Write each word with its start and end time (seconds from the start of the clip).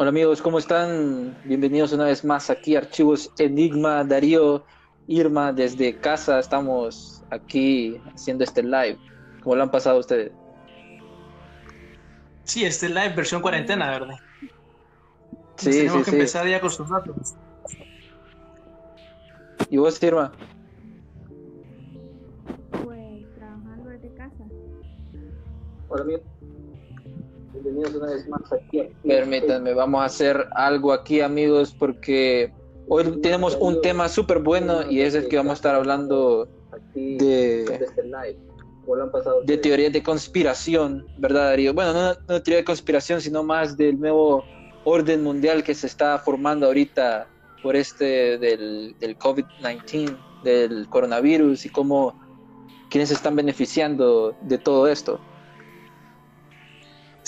Hola 0.00 0.08
amigos, 0.08 0.40
¿cómo 0.40 0.58
están? 0.58 1.36
Bienvenidos 1.44 1.92
una 1.92 2.04
vez 2.04 2.24
más 2.24 2.48
aquí 2.48 2.74
a 2.74 2.78
Archivos 2.78 3.30
Enigma. 3.38 4.02
Darío, 4.02 4.64
Irma, 5.06 5.52
desde 5.52 5.94
casa 5.98 6.38
estamos 6.38 7.22
aquí 7.28 8.00
haciendo 8.14 8.44
este 8.44 8.62
live. 8.62 8.96
¿Cómo 9.42 9.56
lo 9.56 9.62
han 9.62 9.70
pasado 9.70 9.98
ustedes? 9.98 10.32
Sí, 12.44 12.64
este 12.64 12.86
es 12.86 12.92
live 12.92 13.10
versión 13.10 13.42
cuarentena, 13.42 13.90
¿verdad? 13.90 14.16
Sí, 15.56 15.70
Tenemos 15.70 15.92
sí, 15.92 15.98
que 15.98 16.10
sí. 16.12 16.16
empezar 16.16 16.48
ya 16.48 16.62
con 16.62 16.70
sus 16.70 16.88
datos. 16.88 17.34
¿Y 19.68 19.76
vos, 19.76 20.02
Irma? 20.02 20.32
Bienvenidos 27.90 27.96
una 27.96 28.06
vez 28.12 28.28
más 28.28 28.52
aquí. 28.52 28.82
Permítanme, 29.06 29.74
vamos 29.74 30.02
a 30.02 30.04
hacer 30.04 30.46
algo 30.52 30.92
aquí 30.92 31.20
amigos 31.20 31.74
porque 31.76 32.52
hoy 32.88 33.20
tenemos 33.20 33.56
un 33.60 33.80
tema 33.80 34.08
súper 34.08 34.38
bueno 34.38 34.88
y 34.88 35.00
es 35.00 35.14
el 35.14 35.28
que 35.28 35.36
vamos 35.36 35.52
a 35.52 35.54
estar 35.54 35.74
hablando 35.74 36.48
de, 36.94 37.88
de 39.44 39.58
teorías 39.58 39.92
de 39.92 40.02
conspiración, 40.02 41.06
¿verdad 41.18 41.50
Darío? 41.50 41.74
Bueno, 41.74 41.92
no, 41.92 42.14
no 42.28 42.42
teoría 42.42 42.58
de 42.58 42.64
conspiración, 42.64 43.20
sino 43.20 43.42
más 43.42 43.76
del 43.76 43.98
nuevo 43.98 44.44
orden 44.84 45.22
mundial 45.22 45.62
que 45.62 45.74
se 45.74 45.86
está 45.86 46.18
formando 46.18 46.66
ahorita 46.66 47.26
por 47.62 47.76
este 47.76 48.38
del, 48.38 48.94
del 48.98 49.18
COVID-19, 49.18 50.16
del 50.44 50.88
coronavirus 50.88 51.66
y 51.66 51.68
cómo 51.68 52.18
quienes 52.88 53.10
están 53.10 53.36
beneficiando 53.36 54.34
de 54.42 54.58
todo 54.58 54.88
esto. 54.88 55.20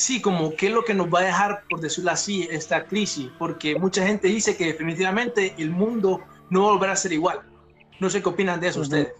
Sí, 0.02 0.20
como 0.20 0.56
qué 0.56 0.66
es 0.66 0.72
lo 0.72 0.84
que 0.84 0.94
nos 0.94 1.06
va 1.14 1.20
a 1.20 1.22
dejar, 1.22 1.62
por 1.70 1.80
decirlo 1.80 2.10
así, 2.10 2.48
esta 2.50 2.86
crisis, 2.86 3.30
porque 3.38 3.78
mucha 3.78 4.04
gente 4.04 4.26
dice 4.26 4.56
que 4.56 4.66
definitivamente 4.66 5.54
el 5.58 5.70
mundo 5.70 6.24
no 6.50 6.62
volverá 6.62 6.94
a 6.94 6.96
ser 6.96 7.12
igual. 7.12 7.42
No 8.00 8.10
sé 8.10 8.20
qué 8.20 8.28
opinan 8.28 8.58
de 8.58 8.66
eso 8.66 8.80
Ujú. 8.80 8.86
ustedes. 8.88 9.12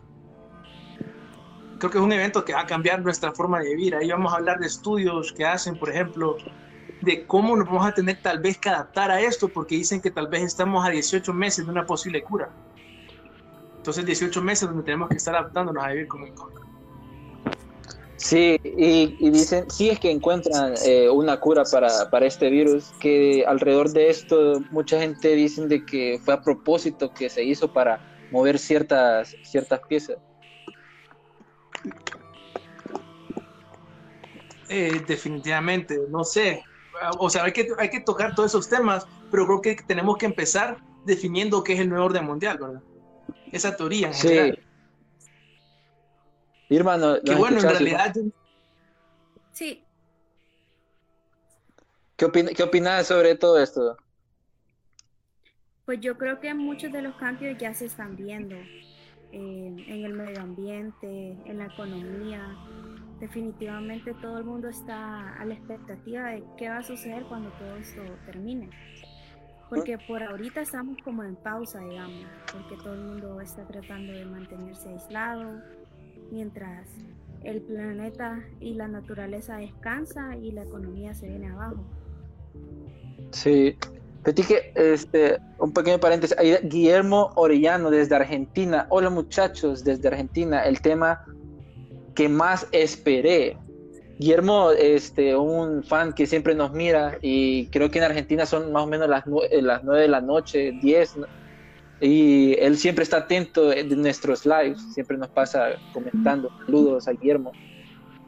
Creo 1.79 1.89
que 1.89 1.99
es 1.99 2.03
un 2.03 2.11
evento 2.11 2.45
que 2.45 2.53
va 2.53 2.63
a 2.63 2.67
cambiar 2.67 3.01
nuestra 3.01 3.31
forma 3.31 3.61
de 3.61 3.77
vivir. 3.77 3.95
Ahí 3.95 4.11
vamos 4.11 4.33
a 4.33 4.39
hablar 4.39 4.59
de 4.59 4.67
estudios 4.67 5.33
que 5.33 5.45
hacen, 5.45 5.79
por 5.79 5.89
ejemplo, 5.89 6.37
de 7.01 7.29
cómo 7.29 7.57
nos 7.57 7.69
vamos 7.69 7.87
a 7.87 7.95
tener 7.95 8.21
tal 8.21 8.41
vez 8.41 8.59
que 8.59 8.69
adaptar 8.69 9.13
a 9.13 9.21
esto, 9.21 9.49
porque 9.51 9.77
dicen 9.77 10.01
que 10.01 10.11
tal 10.11 10.27
vez 10.27 10.43
estamos 10.43 10.85
a 10.85 10.91
18 10.91 11.33
meses 11.33 11.65
de 11.65 11.71
una 11.71 11.87
posible 11.87 12.25
cura. 12.25 12.51
Entonces 13.77 14.05
18 14.05 14.43
meses 14.43 14.69
donde 14.69 14.83
tenemos 14.83 15.09
que 15.09 15.15
estar 15.15 15.37
adaptándonos 15.37 15.85
a 15.85 15.91
vivir 15.91 16.09
con 16.09 16.25
el 16.25 16.35
COVID. 16.35 16.72
Sí, 18.17 18.57
y, 18.63 19.17
y 19.19 19.31
dicen, 19.31 19.69
sí 19.69 19.91
es 19.91 19.99
que 19.99 20.11
encuentran 20.11 20.75
eh, 20.85 21.09
una 21.09 21.41
cura 21.41 21.65
para, 21.65 22.09
para 22.11 22.27
este 22.27 22.51
virus, 22.51 22.93
que 23.01 23.45
alrededor 23.47 23.91
de 23.91 24.11
esto 24.11 24.61
mucha 24.71 25.01
gente 25.01 25.35
dicen 25.35 25.69
de 25.69 25.85
que 25.85 26.21
fue 26.25 26.35
a 26.35 26.41
propósito 26.41 27.13
que 27.13 27.29
se 27.29 27.43
hizo 27.43 27.73
para 27.73 28.01
mover 28.31 28.59
ciertas, 28.59 29.37
ciertas 29.43 29.81
piezas. 29.89 30.19
Eh, 34.69 35.03
definitivamente, 35.07 35.99
no 36.09 36.25
sé. 36.25 36.63
O 37.19 37.29
sea, 37.29 37.45
hay 37.45 37.53
que, 37.53 37.69
hay 37.79 37.91
que 37.91 38.01
tocar 38.01 38.35
todos 38.35 38.53
esos 38.53 38.69
temas, 38.69 39.07
pero 39.31 39.47
creo 39.47 39.61
que 39.61 39.77
tenemos 39.87 40.17
que 40.17 40.27
empezar 40.27 40.79
definiendo 41.05 41.65
qué 41.65 41.73
es 41.73 41.81
el 41.81 41.89
nuevo 41.89 42.05
orden 42.07 42.25
mundial, 42.25 42.59
¿verdad? 42.59 42.83
Esa 43.51 43.77
teoría 43.77 44.09
en 44.09 44.15
Sí. 44.15 44.29
general. 44.29 44.59
Irma, 46.73 46.97
¿no- 46.97 47.21
Que 47.21 47.33
nos 47.33 47.39
bueno, 47.41 47.57
en 47.59 47.63
Irma? 47.65 47.73
realidad, 47.73 48.15
Sí, 49.53 49.85
¿Qué, 52.17 52.27
opin- 52.27 52.55
¿Qué 52.57 52.63
opinas 52.63 53.07
sobre 53.07 53.35
todo 53.37 53.59
esto? 53.61 53.97
pues 55.85 56.01
yo 56.01 56.17
creo 56.17 56.41
que 56.41 56.55
muchos 56.55 56.93
de 56.93 57.03
los 57.03 57.15
cambios 57.17 57.59
ya 57.59 57.75
se 57.75 57.87
están 57.87 58.17
viendo 58.17 58.55
eh, 58.57 59.85
en 59.89 60.05
el 60.05 60.13
medio 60.15 60.41
ambiente, 60.41 61.33
en 61.45 61.59
la 61.59 61.67
economía. 61.67 62.57
Definitivamente 63.19 64.15
todo 64.15 64.39
el 64.39 64.45
mundo 64.45 64.69
está 64.69 65.35
a 65.37 65.45
la 65.45 65.55
expectativa 65.55 66.31
de 66.31 66.45
qué 66.57 66.69
va 66.69 66.79
a 66.79 66.83
suceder 66.83 67.25
cuando 67.25 67.51
todo 67.59 67.77
esto 67.77 68.03
termine. 68.27 68.71
Porque 69.69 69.97
por 69.99 70.23
ahorita 70.23 70.61
estamos 70.61 70.97
como 71.05 71.25
en 71.25 71.35
pausa, 71.37 71.81
digamos, 71.81 72.27
porque 72.53 72.77
todo 72.83 72.95
el 72.95 73.01
mundo 73.01 73.41
está 73.41 73.67
tratando 73.67 74.13
de 74.13 74.25
mantenerse 74.25 74.89
aislado, 74.91 75.61
mientras 76.33 76.89
el 77.45 77.61
planeta 77.61 78.43
y 78.59 78.75
la 78.75 78.89
naturaleza 78.89 79.59
descansa 79.59 80.35
y 80.37 80.51
la 80.51 80.63
economía 80.63 81.15
se 81.15 81.29
viene 81.29 81.49
abajo. 81.49 81.85
Sí. 83.31 83.77
Petique, 84.25 84.73
este, 84.77 85.39
un 85.59 85.73
pequeño 85.73 85.99
paréntesis. 85.99 86.37
Guillermo 86.63 87.33
Orellano 87.35 87.91
desde 87.91 88.15
Argentina. 88.15 88.87
Hola 88.89 89.11
muchachos, 89.11 89.85
desde 89.85 90.09
Argentina. 90.09 90.65
El 90.65 90.81
tema 90.81 91.25
que 92.15 92.29
más 92.29 92.67
esperé. 92.73 93.59
Guillermo, 94.19 94.71
este, 94.71 95.37
un 95.37 95.83
fan 95.83 96.13
que 96.13 96.27
siempre 96.27 96.55
nos 96.55 96.73
mira 96.73 97.19
y 97.21 97.67
creo 97.67 97.91
que 97.91 97.99
en 97.99 98.05
Argentina 98.05 98.47
son 98.47 98.73
más 98.73 98.85
o 98.85 98.87
menos 98.87 99.09
las, 99.09 99.25
eh, 99.51 99.61
las 99.61 99.83
9 99.83 100.03
de 100.03 100.09
la 100.09 100.21
noche, 100.21 100.73
10. 100.81 101.17
Y 102.03 102.55
él 102.59 102.77
siempre 102.79 103.05
está 103.05 103.19
atento 103.19 103.69
de 103.69 103.85
nuestros 103.85 104.45
lives, 104.45 104.83
siempre 104.93 105.17
nos 105.17 105.29
pasa 105.29 105.77
comentando. 105.93 106.51
Saludos 106.67 107.07
a 107.07 107.13
Guillermo. 107.13 107.53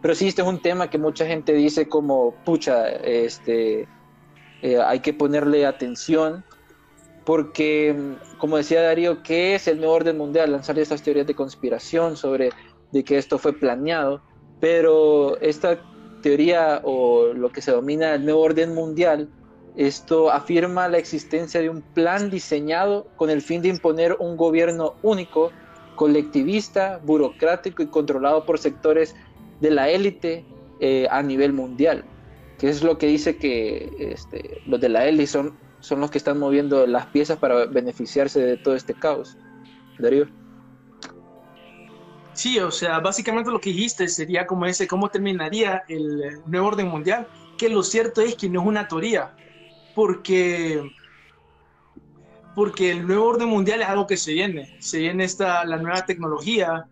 Pero 0.01 0.15
sí, 0.15 0.29
este 0.29 0.43
es 0.43 0.49
un 0.49 0.63
tema 0.63 0.89
que 0.89 0.97
mucha 0.97 1.27
gente 1.27 1.53
dice 1.53 1.89
como, 1.89 2.37
pucha, 2.45 2.89
este, 2.89 3.89
eh, 4.63 4.79
hay 4.79 5.01
que 5.01 5.13
ponerle 5.13 5.67
atención 5.67 6.45
porque, 7.25 7.93
mm, 7.93 8.39
como 8.39 8.59
decía 8.59 8.81
Darío, 8.81 9.25
¿qué 9.25 9.57
es 9.57 9.67
el 9.67 9.79
nuevo 9.79 9.95
orden 9.95 10.19
mundial? 10.19 10.53
Lanzar 10.53 10.79
esas 10.79 11.03
teorías 11.03 11.27
de 11.27 11.35
conspiración 11.35 12.17
sobre 12.17 12.51
de 12.93 13.03
que 13.03 13.19
esto 13.19 13.39
fue 13.39 13.55
planeado, 13.55 14.23
pero 14.61 15.37
esta 15.41 15.81
teoría 16.23 16.81
o 16.85 17.33
lo 17.33 17.51
que 17.51 17.61
se 17.61 17.73
domina 17.73 18.15
el 18.15 18.25
nuevo 18.25 18.41
orden 18.41 18.73
mundial, 18.73 19.29
esto 19.77 20.31
afirma 20.31 20.89
la 20.89 20.99
existencia 20.99 21.61
de 21.61 21.69
un 21.69 21.83
plan 21.83 22.31
diseñado 22.31 23.07
con 23.17 23.31
el 23.31 23.43
fin 23.43 23.63
de 23.63 23.69
imponer 23.69 24.17
un 24.19 24.37
gobierno 24.37 24.95
único, 25.03 25.51
colectivista, 25.97 27.01
burocrático 27.05 27.83
y 27.83 27.87
controlado 27.87 28.45
por 28.47 28.59
sectores 28.59 29.15
de 29.61 29.71
la 29.71 29.89
élite 29.89 30.45
eh, 30.81 31.07
a 31.11 31.23
nivel 31.23 31.53
mundial 31.53 32.05
que 32.59 32.69
es 32.69 32.83
lo 32.83 32.99
que 32.99 33.07
dice 33.07 33.37
que 33.37 33.93
este, 33.99 34.63
los 34.67 34.81
de 34.81 34.89
la 34.89 35.07
élite 35.07 35.27
son, 35.27 35.59
son 35.81 36.01
los 36.01 36.11
que 36.11 36.19
están 36.19 36.39
moviendo 36.39 36.87
las 36.87 37.07
piezas 37.07 37.39
para 37.39 37.67
beneficiarse 37.67 38.41
de 38.41 38.57
todo 38.57 38.75
este 38.75 38.95
caos. 38.95 39.37
Darío. 39.99 40.27
sí, 42.33 42.59
o 42.59 42.71
sea, 42.71 42.99
básicamente 42.99 43.51
lo 43.51 43.61
que 43.61 43.71
dijiste 43.71 44.09
sería 44.09 44.47
como 44.47 44.67
ese, 44.67 44.89
cómo 44.89 45.09
terminaría 45.09 45.85
el 45.89 46.23
eh, 46.23 46.41
nuevo 46.47 46.69
orden 46.69 46.89
mundial, 46.89 47.29
que 47.57 47.69
lo 47.69 47.83
cierto 47.83 48.21
es 48.21 48.35
que 48.35 48.49
no 48.49 48.63
es 48.63 48.67
una 48.67 48.89
teoría, 48.89 49.37
porque, 49.95 50.91
porque 52.55 52.91
el 52.91 53.07
nuevo 53.07 53.27
orden 53.27 53.49
mundial 53.49 53.83
es 53.83 53.89
algo 53.89 54.07
que 54.07 54.17
se 54.17 54.33
viene, 54.33 54.77
se 54.81 54.99
viene 54.99 55.25
esta, 55.25 55.65
la 55.65 55.77
nueva 55.77 56.05
tecnología, 56.05 56.87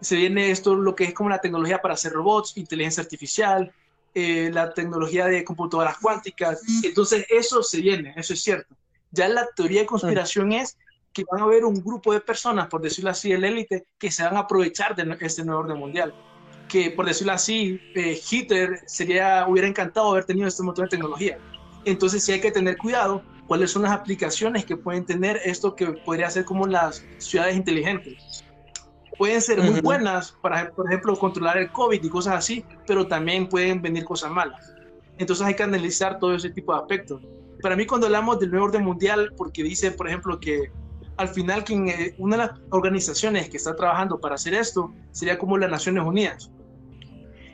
se 0.00 0.16
viene 0.16 0.50
esto, 0.50 0.74
lo 0.74 0.94
que 0.94 1.04
es 1.04 1.14
como 1.14 1.30
la 1.30 1.40
tecnología 1.40 1.80
para 1.80 1.94
hacer 1.94 2.12
robots, 2.12 2.56
inteligencia 2.56 3.02
artificial, 3.02 3.72
eh, 4.14 4.50
la 4.52 4.74
tecnología 4.74 5.26
de 5.26 5.44
computadoras 5.44 5.96
cuánticas. 5.98 6.60
Entonces, 6.82 7.24
eso 7.30 7.62
se 7.62 7.80
viene, 7.80 8.12
eso 8.16 8.34
es 8.34 8.42
cierto. 8.42 8.74
Ya 9.10 9.28
la 9.28 9.46
teoría 9.54 9.80
de 9.80 9.86
conspiración 9.86 10.52
es 10.52 10.76
que 11.12 11.24
van 11.30 11.40
a 11.40 11.44
haber 11.44 11.64
un 11.64 11.82
grupo 11.82 12.12
de 12.12 12.20
personas, 12.20 12.68
por 12.68 12.80
decirlo 12.82 13.10
así, 13.10 13.32
el 13.32 13.44
élite, 13.44 13.86
que 13.98 14.10
se 14.10 14.24
van 14.24 14.36
a 14.36 14.40
aprovechar 14.40 14.96
de 14.96 15.16
este 15.20 15.44
nuevo 15.44 15.60
orden 15.60 15.78
mundial. 15.78 16.14
Que, 16.68 16.90
por 16.90 17.06
decirlo 17.06 17.32
así, 17.32 17.80
eh, 17.94 18.20
Hitler 18.30 18.80
sería, 18.86 19.46
hubiera 19.46 19.68
encantado 19.68 20.10
haber 20.10 20.24
tenido 20.24 20.48
este 20.48 20.62
montón 20.62 20.86
de 20.86 20.90
tecnología. 20.90 21.38
Entonces, 21.84 22.22
sí 22.24 22.32
hay 22.32 22.40
que 22.40 22.50
tener 22.50 22.76
cuidado 22.76 23.22
cuáles 23.46 23.70
son 23.70 23.82
las 23.82 23.92
aplicaciones 23.92 24.64
que 24.64 24.76
pueden 24.76 25.04
tener 25.04 25.40
esto 25.44 25.74
que 25.74 25.86
podría 25.86 26.30
ser 26.30 26.44
como 26.44 26.66
las 26.66 27.04
ciudades 27.18 27.56
inteligentes. 27.56 28.44
pueden 29.18 29.40
ser 29.40 29.62
muy 29.62 29.80
buenas 29.80 30.32
para, 30.40 30.70
por 30.70 30.86
ejemplo, 30.86 31.16
controlar 31.16 31.58
el 31.58 31.70
COVID 31.70 32.02
y 32.02 32.08
cosas 32.08 32.34
así, 32.34 32.64
pero 32.86 33.06
también 33.06 33.48
pueden 33.48 33.82
venir 33.82 34.04
cosas 34.04 34.30
malas. 34.30 34.72
Entonces 35.18 35.46
hay 35.46 35.54
que 35.54 35.62
analizar 35.62 36.18
todo 36.18 36.34
ese 36.34 36.50
tipo 36.50 36.72
de 36.72 36.80
aspectos. 36.80 37.22
Para 37.60 37.76
mí, 37.76 37.86
cuando 37.86 38.06
hablamos 38.06 38.40
del 38.40 38.50
nuevo 38.50 38.66
orden 38.66 38.84
mundial, 38.84 39.32
porque 39.36 39.62
dice, 39.62 39.92
por 39.92 40.08
ejemplo, 40.08 40.40
que 40.40 40.72
al 41.16 41.28
final 41.28 41.64
quien, 41.64 41.88
eh, 41.88 42.14
una 42.18 42.36
de 42.36 42.46
las 42.46 42.60
organizaciones 42.70 43.48
que 43.48 43.58
está 43.58 43.76
trabajando 43.76 44.18
para 44.18 44.34
hacer 44.36 44.54
esto 44.54 44.92
sería 45.12 45.38
como 45.38 45.58
las 45.58 45.70
Naciones 45.70 46.04
Unidas. 46.04 46.50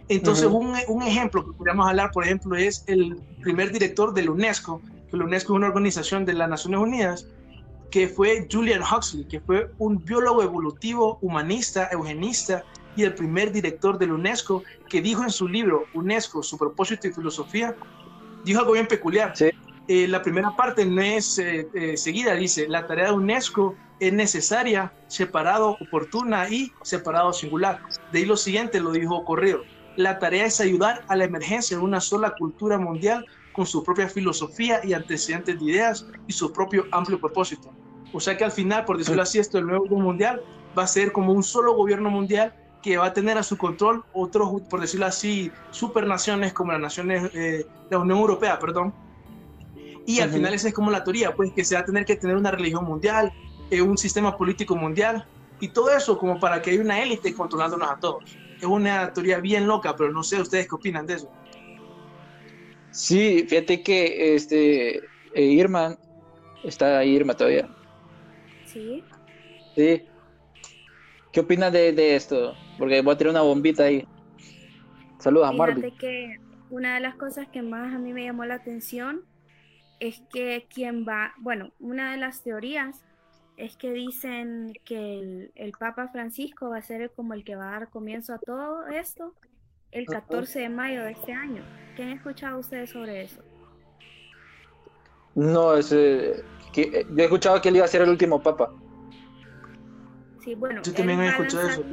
Entonces, 0.08 0.46
un, 0.46 0.74
un, 0.88 1.02
ejemplo 1.02 1.44
que 1.44 1.52
podríamos 1.52 1.86
hablar, 1.88 2.10
por 2.12 2.24
ejemplo, 2.24 2.56
es 2.56 2.84
el 2.86 3.16
primer 3.42 3.72
director 3.72 4.14
de 4.14 4.22
la 4.22 4.30
UNESCO, 4.30 4.80
que 5.10 5.16
la 5.16 5.24
UNESCO 5.24 5.52
es 5.52 5.56
una 5.56 5.68
organización 5.68 6.24
de 6.24 6.32
las 6.32 6.48
Naciones 6.48 6.80
Unidas, 6.80 7.26
que 7.90 8.08
fue 8.08 8.46
Julian 8.50 8.82
Huxley, 8.82 9.24
que 9.24 9.40
fue 9.40 9.70
un 9.78 10.04
biólogo 10.04 10.42
evolutivo, 10.42 11.18
humanista, 11.22 11.88
eugenista 11.90 12.64
y 12.96 13.04
el 13.04 13.14
primer 13.14 13.52
director 13.52 13.98
de 13.98 14.06
la 14.06 14.14
UNESCO, 14.14 14.62
que 14.88 15.00
dijo 15.00 15.22
en 15.22 15.30
su 15.30 15.48
libro 15.48 15.84
UNESCO, 15.94 16.42
su 16.42 16.58
propósito 16.58 17.08
y 17.08 17.12
filosofía, 17.12 17.76
dijo 18.44 18.60
algo 18.60 18.72
bien 18.72 18.86
peculiar. 18.86 19.32
Eh, 19.88 20.06
la 20.06 20.20
primera 20.20 20.54
parte 20.54 20.84
no 20.84 21.00
es 21.00 21.38
eh, 21.38 21.66
eh, 21.74 21.96
seguida, 21.96 22.34
dice, 22.34 22.68
la 22.68 22.86
tarea 22.86 23.06
de 23.06 23.12
UNESCO 23.12 23.74
es 24.00 24.12
necesaria, 24.12 24.92
separado 25.06 25.78
oportuna 25.80 26.48
y 26.48 26.72
separado 26.82 27.32
singular. 27.32 27.80
De 28.12 28.18
ahí 28.18 28.26
lo 28.26 28.36
siguiente 28.36 28.80
lo 28.80 28.92
dijo 28.92 29.24
corrido. 29.24 29.62
La 29.98 30.20
tarea 30.20 30.46
es 30.46 30.60
ayudar 30.60 31.04
a 31.08 31.16
la 31.16 31.24
emergencia 31.24 31.76
de 31.76 31.82
una 31.82 32.00
sola 32.00 32.32
cultura 32.38 32.78
mundial 32.78 33.26
con 33.52 33.66
su 33.66 33.82
propia 33.82 34.08
filosofía 34.08 34.80
y 34.84 34.92
antecedentes 34.92 35.58
de 35.58 35.64
ideas 35.64 36.06
y 36.28 36.32
su 36.32 36.52
propio 36.52 36.84
amplio 36.92 37.18
propósito. 37.18 37.72
O 38.12 38.20
sea 38.20 38.36
que 38.36 38.44
al 38.44 38.52
final, 38.52 38.84
por 38.84 38.96
decirlo 38.96 39.22
así, 39.22 39.40
esto 39.40 39.58
el 39.58 39.66
nuevo 39.66 39.86
orden 39.86 40.02
mundial 40.02 40.40
va 40.78 40.84
a 40.84 40.86
ser 40.86 41.10
como 41.10 41.32
un 41.32 41.42
solo 41.42 41.74
gobierno 41.74 42.10
mundial 42.10 42.54
que 42.80 42.96
va 42.96 43.06
a 43.06 43.12
tener 43.12 43.38
a 43.38 43.42
su 43.42 43.58
control 43.58 44.04
otros, 44.12 44.62
por 44.70 44.80
decirlo 44.80 45.06
así, 45.06 45.50
supernaciones 45.72 46.52
como 46.52 46.70
las 46.70 46.80
naciones, 46.80 47.28
eh, 47.34 47.66
la 47.90 47.98
Unión 47.98 48.20
Europea, 48.20 48.56
perdón, 48.60 48.94
y 50.06 50.20
al 50.20 50.30
final 50.30 50.54
esa 50.54 50.68
es 50.68 50.74
como 50.74 50.92
la 50.92 51.02
teoría, 51.02 51.34
pues 51.34 51.52
que 51.52 51.64
se 51.64 51.74
va 51.74 51.80
a 51.80 51.84
tener 51.84 52.04
que 52.04 52.14
tener 52.14 52.36
una 52.36 52.52
religión 52.52 52.84
mundial, 52.84 53.32
eh, 53.68 53.82
un 53.82 53.98
sistema 53.98 54.36
político 54.36 54.76
mundial 54.76 55.26
y 55.58 55.66
todo 55.70 55.90
eso 55.90 56.16
como 56.16 56.38
para 56.38 56.62
que 56.62 56.70
haya 56.70 56.82
una 56.82 57.02
élite 57.02 57.34
controlándonos 57.34 57.90
a 57.90 57.96
todos. 57.98 58.38
Es 58.58 58.64
una 58.64 59.12
teoría 59.12 59.38
bien 59.38 59.66
loca, 59.66 59.94
pero 59.96 60.12
no 60.12 60.22
sé 60.22 60.40
ustedes 60.40 60.68
qué 60.68 60.74
opinan 60.74 61.06
de 61.06 61.14
eso. 61.14 61.30
Sí, 62.90 63.44
fíjate 63.48 63.82
que 63.82 64.34
este 64.34 64.96
eh, 64.96 65.42
Irma, 65.42 65.96
está 66.64 66.98
ahí 66.98 67.14
Irma 67.14 67.34
todavía. 67.34 67.68
Sí. 68.66 69.04
Sí. 69.74 70.02
¿Qué 71.32 71.40
opinas 71.40 71.72
de, 71.72 71.92
de 71.92 72.16
esto? 72.16 72.54
Porque 72.78 73.00
voy 73.00 73.14
a 73.14 73.18
tirar 73.18 73.32
una 73.32 73.42
bombita 73.42 73.84
ahí. 73.84 74.06
Saludos 75.18 75.48
a 75.48 75.52
Marvin. 75.52 75.82
Fíjate 75.82 75.98
que 75.98 76.36
una 76.70 76.94
de 76.94 77.00
las 77.00 77.14
cosas 77.16 77.48
que 77.48 77.62
más 77.62 77.94
a 77.94 77.98
mí 77.98 78.12
me 78.12 78.24
llamó 78.24 78.44
la 78.44 78.54
atención 78.54 79.24
es 80.00 80.22
que 80.32 80.66
quien 80.72 81.06
va, 81.06 81.34
bueno, 81.38 81.72
una 81.80 82.12
de 82.12 82.18
las 82.18 82.42
teorías 82.42 83.04
es 83.58 83.76
que 83.76 83.92
dicen 83.92 84.72
que 84.84 85.50
el, 85.56 85.72
Papa 85.72 86.08
Francisco 86.08 86.70
va 86.70 86.78
a 86.78 86.82
ser 86.82 87.10
como 87.10 87.34
el 87.34 87.44
que 87.44 87.56
va 87.56 87.68
a 87.68 87.72
dar 87.72 87.90
comienzo 87.90 88.32
a 88.32 88.38
todo 88.38 88.86
esto 88.86 89.34
el 89.90 90.06
14 90.06 90.60
de 90.60 90.68
mayo 90.68 91.02
de 91.02 91.10
este 91.10 91.32
año. 91.32 91.62
¿Qué 91.96 92.04
han 92.04 92.10
escuchado 92.10 92.60
ustedes 92.60 92.90
sobre 92.90 93.22
eso? 93.22 93.42
No, 95.34 95.76
es, 95.76 95.88
que, 96.72 97.04
yo 97.10 97.16
he 97.16 97.24
escuchado 97.24 97.60
que 97.60 97.70
él 97.70 97.76
iba 97.76 97.84
a 97.84 97.88
ser 97.88 98.02
el 98.02 98.10
último 98.10 98.40
Papa. 98.40 98.72
Sí, 100.40 100.54
bueno. 100.54 100.80
Yo 100.82 100.94
también 100.94 101.20
he 101.20 101.28
escuchado 101.28 101.68
eso. 101.68 101.84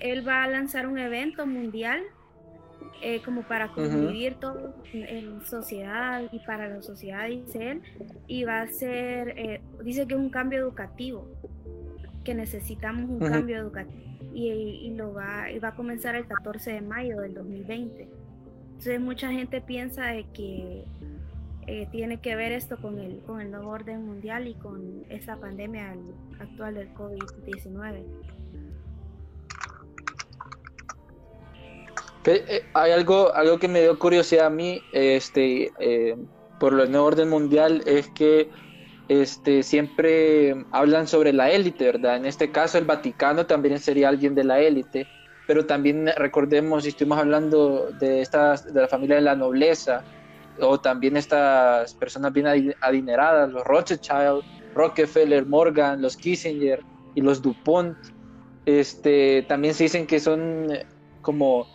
Él 0.00 0.26
va 0.26 0.44
a 0.44 0.48
lanzar 0.48 0.86
un 0.86 0.98
evento 0.98 1.46
mundial 1.46 2.04
eh, 3.00 3.22
como 3.24 3.42
para 3.42 3.68
convivir 3.68 4.34
todo 4.34 4.74
en 4.92 5.40
sociedad 5.46 6.22
y 6.32 6.40
para 6.40 6.68
la 6.68 6.82
sociedad, 6.82 7.28
dice 7.28 7.70
él, 7.70 7.82
y 8.26 8.44
va 8.44 8.62
a 8.62 8.66
ser, 8.66 9.38
eh, 9.38 9.60
dice 9.84 10.06
que 10.06 10.14
es 10.14 10.20
un 10.20 10.30
cambio 10.30 10.58
educativo, 10.58 11.28
que 12.24 12.34
necesitamos 12.34 13.08
un 13.08 13.20
cambio 13.20 13.56
educativo, 13.56 14.02
y, 14.34 14.90
lo 14.96 15.14
va, 15.14 15.50
y 15.50 15.58
va 15.58 15.68
a 15.68 15.74
comenzar 15.74 16.16
el 16.16 16.26
14 16.26 16.72
de 16.72 16.80
mayo 16.80 17.20
del 17.20 17.34
2020. 17.34 18.08
Entonces 18.68 19.00
mucha 19.00 19.30
gente 19.30 19.60
piensa 19.60 20.06
de 20.06 20.24
que 20.32 20.84
eh, 21.66 21.86
tiene 21.92 22.20
que 22.20 22.34
ver 22.34 22.52
esto 22.52 22.78
con 22.78 22.98
el, 22.98 23.20
con 23.20 23.40
el 23.40 23.50
nuevo 23.50 23.70
orden 23.70 24.04
mundial 24.04 24.48
y 24.48 24.54
con 24.54 25.04
esta 25.08 25.36
pandemia 25.36 25.94
actual 26.40 26.74
del 26.74 26.92
COVID-19. 26.94 28.04
Hay 32.74 32.92
algo, 32.92 33.34
algo 33.34 33.58
que 33.58 33.68
me 33.68 33.82
dio 33.82 33.98
curiosidad 33.98 34.46
a 34.46 34.50
mí, 34.50 34.82
este, 34.92 35.72
eh, 35.78 36.16
por 36.58 36.78
el 36.78 36.90
nuevo 36.90 37.06
orden 37.06 37.28
mundial, 37.28 37.82
es 37.86 38.08
que 38.08 38.48
este, 39.08 39.62
siempre 39.62 40.54
hablan 40.70 41.06
sobre 41.06 41.32
la 41.32 41.50
élite, 41.50 41.84
¿verdad? 41.84 42.16
En 42.16 42.26
este 42.26 42.50
caso 42.50 42.78
el 42.78 42.84
Vaticano 42.84 43.46
también 43.46 43.78
sería 43.78 44.08
alguien 44.08 44.34
de 44.34 44.44
la 44.44 44.60
élite, 44.60 45.06
pero 45.46 45.64
también 45.64 46.10
recordemos, 46.16 46.82
si 46.82 46.90
estuvimos 46.90 47.18
hablando 47.18 47.90
de, 47.98 48.20
estas, 48.20 48.72
de 48.72 48.80
la 48.80 48.88
familia 48.88 49.16
de 49.16 49.22
la 49.22 49.34
nobleza, 49.34 50.04
o 50.60 50.78
también 50.78 51.16
estas 51.16 51.94
personas 51.94 52.32
bien 52.32 52.74
adineradas, 52.80 53.50
los 53.50 53.64
Rothschild, 53.64 54.42
Rockefeller, 54.74 55.46
Morgan, 55.46 56.02
los 56.02 56.16
Kissinger 56.16 56.82
y 57.14 57.20
los 57.20 57.40
DuPont, 57.40 57.96
este, 58.66 59.46
también 59.48 59.72
se 59.72 59.84
dicen 59.84 60.06
que 60.06 60.20
son 60.20 60.68
como 61.22 61.66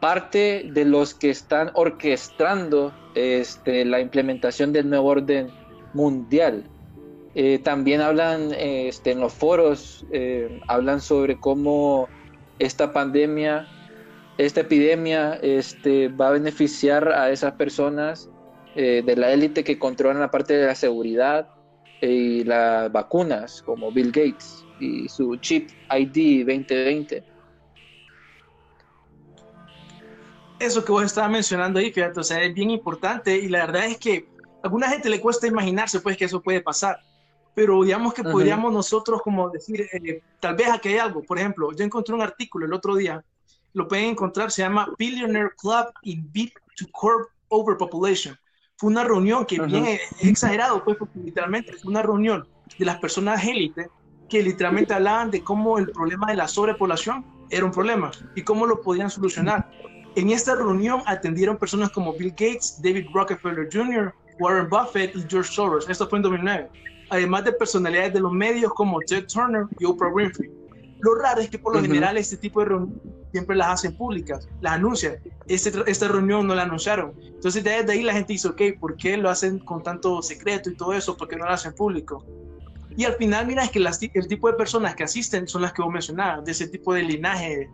parte 0.00 0.70
de 0.72 0.84
los 0.84 1.14
que 1.14 1.30
están 1.30 1.70
orquestando 1.74 2.92
este, 3.14 3.84
la 3.84 4.00
implementación 4.00 4.72
del 4.72 4.88
nuevo 4.88 5.08
orden 5.08 5.48
mundial. 5.94 6.64
Eh, 7.34 7.58
también 7.58 8.00
hablan 8.00 8.52
este, 8.54 9.12
en 9.12 9.20
los 9.20 9.32
foros, 9.32 10.06
eh, 10.12 10.60
hablan 10.66 11.00
sobre 11.00 11.38
cómo 11.38 12.08
esta 12.58 12.92
pandemia, 12.92 13.66
esta 14.38 14.60
epidemia 14.60 15.34
este, 15.42 16.08
va 16.08 16.28
a 16.28 16.32
beneficiar 16.32 17.08
a 17.08 17.30
esas 17.30 17.52
personas 17.54 18.30
eh, 18.74 19.02
de 19.04 19.16
la 19.16 19.32
élite 19.32 19.64
que 19.64 19.78
controlan 19.78 20.20
la 20.20 20.30
parte 20.30 20.54
de 20.54 20.66
la 20.66 20.74
seguridad 20.74 21.48
y 22.00 22.44
las 22.44 22.90
vacunas, 22.92 23.62
como 23.62 23.90
Bill 23.90 24.12
Gates 24.12 24.64
y 24.78 25.08
su 25.08 25.36
chip 25.36 25.68
ID 25.90 26.46
2020 26.46 27.24
eso 30.58 30.84
que 30.84 30.92
vos 30.92 31.04
estabas 31.04 31.30
mencionando 31.30 31.78
ahí, 31.78 31.92
fíjate, 31.92 32.20
o 32.20 32.24
sea, 32.24 32.42
es 32.42 32.54
bien 32.54 32.70
importante 32.70 33.36
y 33.36 33.48
la 33.48 33.66
verdad 33.66 33.86
es 33.86 33.98
que 33.98 34.28
a 34.62 34.66
alguna 34.66 34.88
gente 34.88 35.08
le 35.08 35.20
cuesta 35.20 35.46
imaginarse 35.46 36.00
pues 36.00 36.16
que 36.16 36.24
eso 36.24 36.40
puede 36.40 36.60
pasar, 36.60 36.98
pero 37.54 37.82
digamos 37.82 38.14
que 38.14 38.22
podríamos 38.22 38.72
nosotros 38.72 39.20
como 39.22 39.50
decir, 39.50 39.88
eh, 39.92 40.22
tal 40.40 40.56
vez 40.56 40.68
aquí 40.68 40.88
hay 40.90 40.98
algo, 40.98 41.22
por 41.22 41.38
ejemplo, 41.38 41.72
yo 41.72 41.84
encontré 41.84 42.14
un 42.14 42.22
artículo 42.22 42.66
el 42.66 42.72
otro 42.72 42.96
día, 42.96 43.24
lo 43.74 43.86
pueden 43.86 44.06
encontrar, 44.06 44.50
se 44.50 44.62
llama 44.62 44.88
Billionaire 44.98 45.50
Club 45.56 45.86
in 46.02 46.28
Beat 46.32 46.52
to 46.76 46.86
Curb 46.92 47.28
Overpopulation. 47.48 48.36
Fue 48.76 48.90
una 48.90 49.04
reunión 49.04 49.44
que 49.44 49.60
bien 49.60 49.98
exagerado, 50.20 50.84
pues, 50.84 50.96
porque 50.96 51.18
literalmente 51.18 51.72
fue 51.72 51.90
una 51.90 52.02
reunión 52.02 52.46
de 52.78 52.84
las 52.84 52.98
personas 52.98 53.44
élite 53.44 53.88
que 54.28 54.42
literalmente 54.42 54.94
hablaban 54.94 55.30
de 55.30 55.42
cómo 55.42 55.78
el 55.78 55.90
problema 55.90 56.28
de 56.28 56.36
la 56.36 56.46
sobrepoblación 56.46 57.24
era 57.50 57.64
un 57.64 57.72
problema 57.72 58.10
y 58.34 58.42
cómo 58.42 58.66
lo 58.66 58.80
podían 58.80 59.10
solucionar. 59.10 59.68
En 60.16 60.30
esta 60.30 60.54
reunión 60.54 61.02
atendieron 61.06 61.56
personas 61.56 61.90
como 61.90 62.12
Bill 62.12 62.30
Gates, 62.30 62.80
David 62.82 63.06
Rockefeller 63.12 63.68
Jr., 63.72 64.12
Warren 64.40 64.68
Buffett 64.68 65.14
y 65.14 65.24
George 65.28 65.52
Soros. 65.52 65.88
Esto 65.88 66.08
fue 66.08 66.18
en 66.18 66.22
2009. 66.22 66.68
Además 67.10 67.44
de 67.44 67.52
personalidades 67.52 68.12
de 68.14 68.20
los 68.20 68.32
medios 68.32 68.72
como 68.74 69.00
Ted 69.00 69.26
Turner 69.26 69.66
y 69.78 69.84
Oprah 69.84 70.08
Winfrey. 70.08 70.50
Lo 71.00 71.14
raro 71.14 71.40
es 71.40 71.48
que 71.48 71.58
por 71.58 71.74
lo 71.74 71.82
general 71.82 72.16
este 72.16 72.36
tipo 72.36 72.60
de 72.60 72.66
reuniones 72.66 73.00
siempre 73.30 73.56
las 73.56 73.68
hacen 73.68 73.96
públicas, 73.96 74.48
las 74.60 74.74
anuncian. 74.74 75.16
Este, 75.46 75.72
esta 75.86 76.08
reunión 76.08 76.46
no 76.46 76.54
la 76.54 76.62
anunciaron. 76.62 77.14
Entonces 77.22 77.62
desde 77.62 77.92
ahí 77.92 78.02
la 78.02 78.14
gente 78.14 78.32
dice, 78.32 78.48
ok, 78.48 78.62
¿por 78.80 78.96
qué 78.96 79.16
lo 79.16 79.30
hacen 79.30 79.58
con 79.60 79.82
tanto 79.82 80.22
secreto 80.22 80.70
y 80.70 80.76
todo 80.76 80.92
eso? 80.94 81.16
¿Por 81.16 81.28
qué 81.28 81.36
no 81.36 81.44
lo 81.44 81.52
hacen 81.52 81.72
público? 81.74 82.24
Y 82.96 83.04
al 83.04 83.14
final, 83.14 83.46
mira, 83.46 83.62
es 83.62 83.70
que 83.70 83.78
el 84.14 84.26
tipo 84.26 84.50
de 84.50 84.56
personas 84.56 84.96
que 84.96 85.04
asisten 85.04 85.46
son 85.46 85.62
las 85.62 85.72
que 85.72 85.82
vos 85.82 85.92
mencionabas, 85.92 86.44
de 86.44 86.50
ese 86.50 86.66
tipo 86.66 86.92
de 86.92 87.04
linaje 87.04 87.70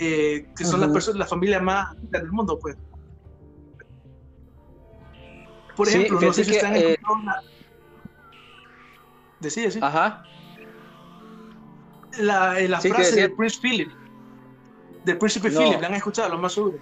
eh, 0.00 0.46
que 0.56 0.64
son 0.64 0.80
las 0.80 0.90
personas, 0.90 1.18
la 1.18 1.26
familia 1.26 1.60
más 1.60 1.96
del 2.02 2.30
mundo, 2.30 2.56
pues. 2.56 2.76
Por 5.74 5.88
ejemplo, 5.88 6.20
no 6.20 6.32
sé 6.32 6.44
si 6.44 6.54
están 6.54 6.76
eh... 6.76 6.96
Decía, 9.40 9.70
sí. 9.70 9.80
Ajá. 9.82 10.22
La, 12.18 12.58
eh, 12.60 12.68
la 12.68 12.80
frase 12.80 13.20
del 13.20 13.32
Prince 13.32 13.58
Philip, 13.60 13.90
del 15.04 15.18
príncipe 15.18 15.50
Philip, 15.50 15.80
¿la 15.80 15.88
han 15.88 15.94
escuchado? 15.94 16.28
Lo 16.28 16.38
más 16.38 16.52
seguro. 16.52 16.78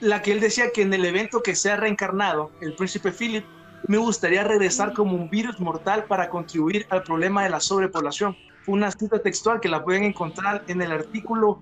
La 0.00 0.20
que 0.20 0.32
él 0.32 0.40
decía 0.40 0.72
que 0.72 0.82
en 0.82 0.92
el 0.92 1.04
evento 1.04 1.42
que 1.42 1.54
se 1.54 1.70
ha 1.70 1.76
reencarnado, 1.76 2.50
el 2.60 2.74
príncipe 2.74 3.12
Philip, 3.12 3.44
me 3.86 3.96
gustaría 3.96 4.44
regresar 4.44 4.92
como 4.92 5.14
un 5.14 5.30
virus 5.30 5.58
mortal 5.58 6.04
para 6.04 6.28
contribuir 6.28 6.86
al 6.90 7.02
problema 7.02 7.44
de 7.44 7.50
la 7.50 7.60
sobrepoblación 7.60 8.36
una 8.66 8.90
cita 8.90 9.18
textual 9.20 9.60
que 9.60 9.68
la 9.68 9.82
pueden 9.84 10.04
encontrar 10.04 10.64
en 10.68 10.82
el 10.82 10.92
artículo 10.92 11.60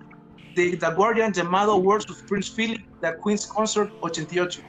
de 0.59 0.77
The 0.77 0.91
Guardian 0.95 1.33
llamado 1.33 1.77
Words 1.77 2.11
of 2.11 2.21
Prince 2.25 2.53
Philip, 2.55 2.85
The 3.01 3.15
Queen's 3.23 3.47
Consort 3.47 3.93
88. 4.01 4.61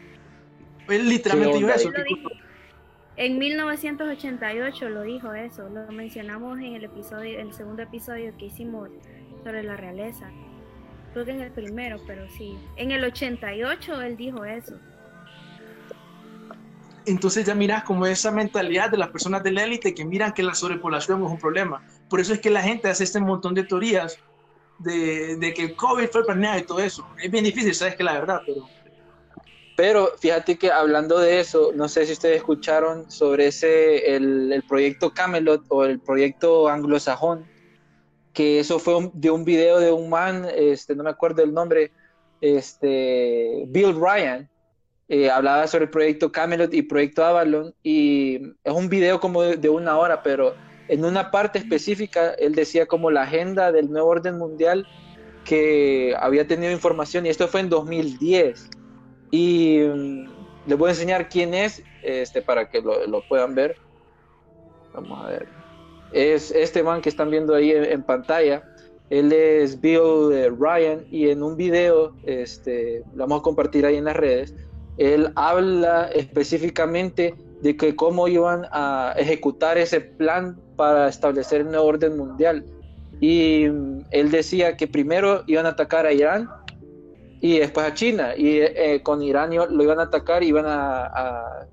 Él 0.88 1.10
literalmente 1.10 1.58
dijo 1.58 1.70
eso. 1.70 1.92
En 3.18 3.38
1988 3.38 4.90
lo 4.90 5.02
dijo 5.02 5.34
eso, 5.34 5.68
lo 5.68 5.92
mencionamos 5.92 6.58
en 6.60 6.76
el 6.76 6.86
episodio, 6.86 7.40
el 7.40 7.54
segundo 7.54 7.82
episodio 7.84 8.34
que 8.38 8.46
hicimos 8.46 8.90
sobre 9.44 9.64
la 9.64 9.76
realeza. 9.76 10.30
Creo 11.12 11.26
que 11.26 11.32
en 11.32 11.42
el 11.42 11.52
primero, 11.52 11.98
pero 12.08 12.30
sí. 12.30 12.58
En 12.78 12.92
el 12.92 13.04
88 13.04 14.02
él 14.04 14.16
dijo 14.16 14.46
eso. 14.46 14.80
Entonces 17.06 17.46
ya 17.46 17.56
miras 17.56 17.84
como 17.84 18.06
esa 18.06 18.32
mentalidad 18.32 18.92
de 18.92 18.98
las 18.98 19.10
personas 19.10 19.44
de 19.44 19.52
la 19.52 19.64
élite 19.64 19.96
que 19.96 20.06
miran 20.06 20.32
que 20.32 20.44
la 20.44 20.54
sobrepoblación 20.54 21.24
es 21.24 21.32
un 21.32 21.40
problema. 21.40 21.84
Por 22.08 22.20
eso 22.20 22.34
es 22.34 22.40
que 22.40 22.52
la 22.52 22.62
gente 22.62 22.88
hace 22.88 23.04
este 23.04 23.20
montón 23.20 23.56
de 23.56 23.64
teorías 23.64 24.20
de, 24.80 25.36
de 25.38 25.54
que 25.54 25.64
el 25.64 25.76
COVID 25.76 26.08
fue 26.08 26.26
planeado 26.26 26.60
y 26.60 26.64
todo 26.64 26.80
eso. 26.80 27.08
Es 27.22 27.30
bien 27.30 27.44
difícil, 27.44 27.74
sabes 27.76 27.96
que 27.96 28.04
la 28.04 28.14
verdad, 28.14 28.42
pero 28.46 28.68
pero 29.80 30.12
fíjate 30.20 30.58
que 30.58 30.74
hablando 30.74 31.20
de 31.20 31.40
eso, 31.40 31.72
no 31.74 31.88
sé 31.88 32.06
si 32.06 32.12
ustedes 32.12 32.36
escucharon 32.36 33.10
sobre 33.10 33.48
ese, 33.48 34.14
el, 34.14 34.62
proyecto 34.68 35.14
Camelot 35.14 35.64
o 35.70 35.86
el 35.86 36.02
proyecto 36.02 36.68
anglosajón, 36.68 37.46
que 38.34 38.60
eso 38.60 38.78
fue 38.80 39.10
de 39.14 39.32
un 39.32 39.46
video 39.46 39.80
de 39.80 39.94
un 39.94 40.10
man, 40.10 40.46
este, 40.54 40.98
no 40.98 41.04
me 41.06 41.10
acuerdo 41.10 41.44
el 41.44 41.54
nombre, 41.54 41.94
este, 42.42 43.64
Bill 43.70 43.96
Ryan, 43.98 44.50
eh, 45.08 45.30
hablaba 45.30 45.66
sobre 45.66 45.86
el 45.86 45.92
proyecto 45.92 46.30
Camelot 46.30 46.74
y 46.74 46.82
proyecto 46.82 47.24
Avalon, 47.24 47.74
y 47.82 48.52
es 48.66 48.74
un 48.74 48.90
video 48.90 49.22
como 49.22 49.44
de, 49.44 49.70
una 49.70 49.98
hora, 49.98 50.22
pero 50.22 50.56
en 50.90 51.06
una 51.06 51.32
parte 51.32 51.60
específica 51.60 52.32
él 52.32 52.56
decía 52.56 52.88
como 52.88 53.12
la 53.12 53.22
agenda 53.22 53.72
del 53.72 53.90
nuevo 53.92 54.10
orden 54.10 54.38
mundial 54.38 54.88
que 55.46 56.16
había 56.20 56.48
tenido 56.48 56.72
información, 56.72 57.26
y 57.26 57.30
esto 57.30 57.48
fue 57.48 57.62
en 57.62 57.70
2010 57.70 58.70
y 59.32 59.80
mm, 59.80 60.28
les 60.68 60.78
voy 60.78 60.90
a 60.90 60.92
enseñar 60.92 61.30
quién 61.30 61.54
es, 61.54 61.84
este, 62.04 62.42
para 62.42 62.70
que 62.70 62.82
lo, 62.82 63.22
puedan 63.28 63.56
ver. 63.56 63.78
Vamos 64.94 65.26
a 65.26 65.30
ver. 65.30 65.48
Es 66.12 66.52
este 66.52 66.84
man 66.84 67.02
que 67.02 67.10
están 67.10 67.30
viendo 67.30 67.56
ahí 67.56 67.72
en, 67.72 68.04
pantalla. 68.04 68.64
Él 69.10 69.32
es 69.32 69.80
Bill 69.80 70.32
eh, 70.34 70.50
Ryan 70.50 71.06
y 71.10 71.30
en 71.30 71.42
un 71.42 71.56
video, 71.56 72.16
este, 72.26 73.04
lo 73.14 73.24
vamos 73.26 73.40
a 73.40 73.44
compartir 73.44 73.86
ahí 73.86 73.96
en 73.96 74.06
las 74.06 74.16
redes, 74.16 74.56
él 74.98 75.32
habla 75.36 76.10
específicamente 76.14 77.34
de 77.62 77.76
que 77.76 77.96
cómo 77.96 78.28
iban 78.28 78.66
a 78.72 79.14
ejecutar 79.18 79.78
ese 79.78 80.02
plan 80.02 80.60
para 80.80 81.10
establecer 81.10 81.66
nuevo 81.66 81.88
orden 81.88 82.16
mundial. 82.16 82.64
Y 83.20 83.66
él 83.66 84.32
decía 84.32 84.78
que 84.78 84.88
primero 84.88 85.44
iban 85.46 85.66
a 85.66 85.70
atacar 85.76 86.06
a 86.06 86.14
Irán 86.14 86.50
y 87.42 87.60
después 87.60 87.86
a 87.86 87.94
China. 87.94 88.32
Y 88.38 88.60
eh, 88.62 89.02
con 89.04 89.22
Irán 89.22 89.54
lo 89.54 89.84
iban 89.84 90.00
a 90.00 90.04
atacar 90.04 90.42
y 90.42 90.48
iban 90.48 90.64
a, 90.66 91.68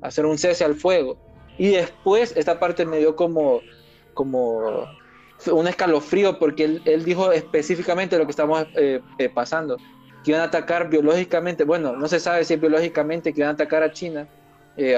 hacer 0.00 0.26
un 0.26 0.38
cese 0.38 0.64
al 0.64 0.76
fuego. 0.76 1.18
Y 1.58 1.70
después 1.70 2.34
esta 2.36 2.60
parte 2.60 2.86
me 2.86 2.98
dio 2.98 3.16
como, 3.16 3.62
como 4.14 4.86
un 5.50 5.66
escalofrío 5.66 6.38
porque 6.38 6.80
él, 6.84 7.04
dijo 7.04 7.32
específicamente 7.32 8.16
lo 8.16 8.26
que 8.26 8.30
estamos 8.30 8.64
eh, 8.76 9.00
eh, 9.18 9.28
pasando, 9.28 9.76
que 10.22 10.30
iban 10.30 10.40
a 10.40 10.44
atacar 10.44 10.88
biológicamente, 10.88 11.64
bueno, 11.64 11.96
no 11.96 12.06
se 12.06 12.20
sabe 12.20 12.44
si 12.44 12.54
biológicamente 12.54 13.32
que 13.32 13.40
iban 13.40 13.50
a 13.50 13.54
atacar 13.54 13.82
a 13.82 13.90
China 13.92 14.28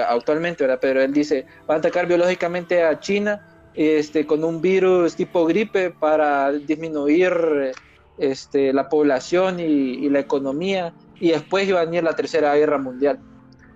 actualmente, 0.07 0.63
¿verdad? 0.63 0.79
pero 0.79 1.01
él 1.01 1.11
dice, 1.11 1.45
van 1.67 1.75
a 1.75 1.79
atacar 1.79 2.07
biológicamente 2.07 2.81
a 2.81 2.97
China 2.99 3.54
este, 3.75 4.25
con 4.25 4.43
un 4.43 4.61
virus 4.61 5.15
tipo 5.15 5.45
gripe 5.45 5.91
para 5.91 6.51
disminuir 6.51 7.73
este, 8.17 8.71
la 8.71 8.87
población 8.87 9.59
y, 9.59 10.09
la 10.09 10.19
economía, 10.19 10.93
y 11.19 11.31
después 11.31 11.67
iba 11.67 11.81
a 11.81 11.85
venir 11.85 12.03
la 12.03 12.15
Tercera 12.15 12.55
Guerra 12.55 12.77
Mundial. 12.77 13.19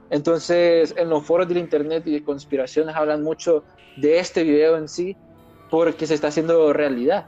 Entonces, 0.09 0.95
en 0.97 1.09
los 1.09 1.25
foros 1.25 1.47
del 1.47 1.57
Internet 1.57 2.03
y 2.07 2.11
de 2.13 2.23
conspiraciones 2.23 2.95
hablan 2.95 3.23
mucho 3.23 3.63
de 3.97 4.19
este 4.19 4.43
video 4.43 4.77
en 4.77 4.87
sí, 4.87 5.15
porque 5.69 6.07
se 6.07 6.15
está 6.15 6.29
haciendo 6.29 6.73
realidad. 6.73 7.27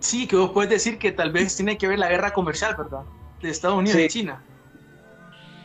Sí, 0.00 0.26
que 0.26 0.36
vos 0.36 0.50
puedes 0.50 0.70
decir 0.70 0.98
que 0.98 1.12
tal 1.12 1.32
vez 1.32 1.56
tiene 1.56 1.78
que 1.78 1.88
ver 1.88 1.98
la 1.98 2.10
guerra 2.10 2.32
comercial, 2.32 2.74
¿verdad? 2.76 3.04
De 3.40 3.48
Estados 3.48 3.78
Unidos 3.78 3.98
y 3.98 4.08
China. 4.08 4.44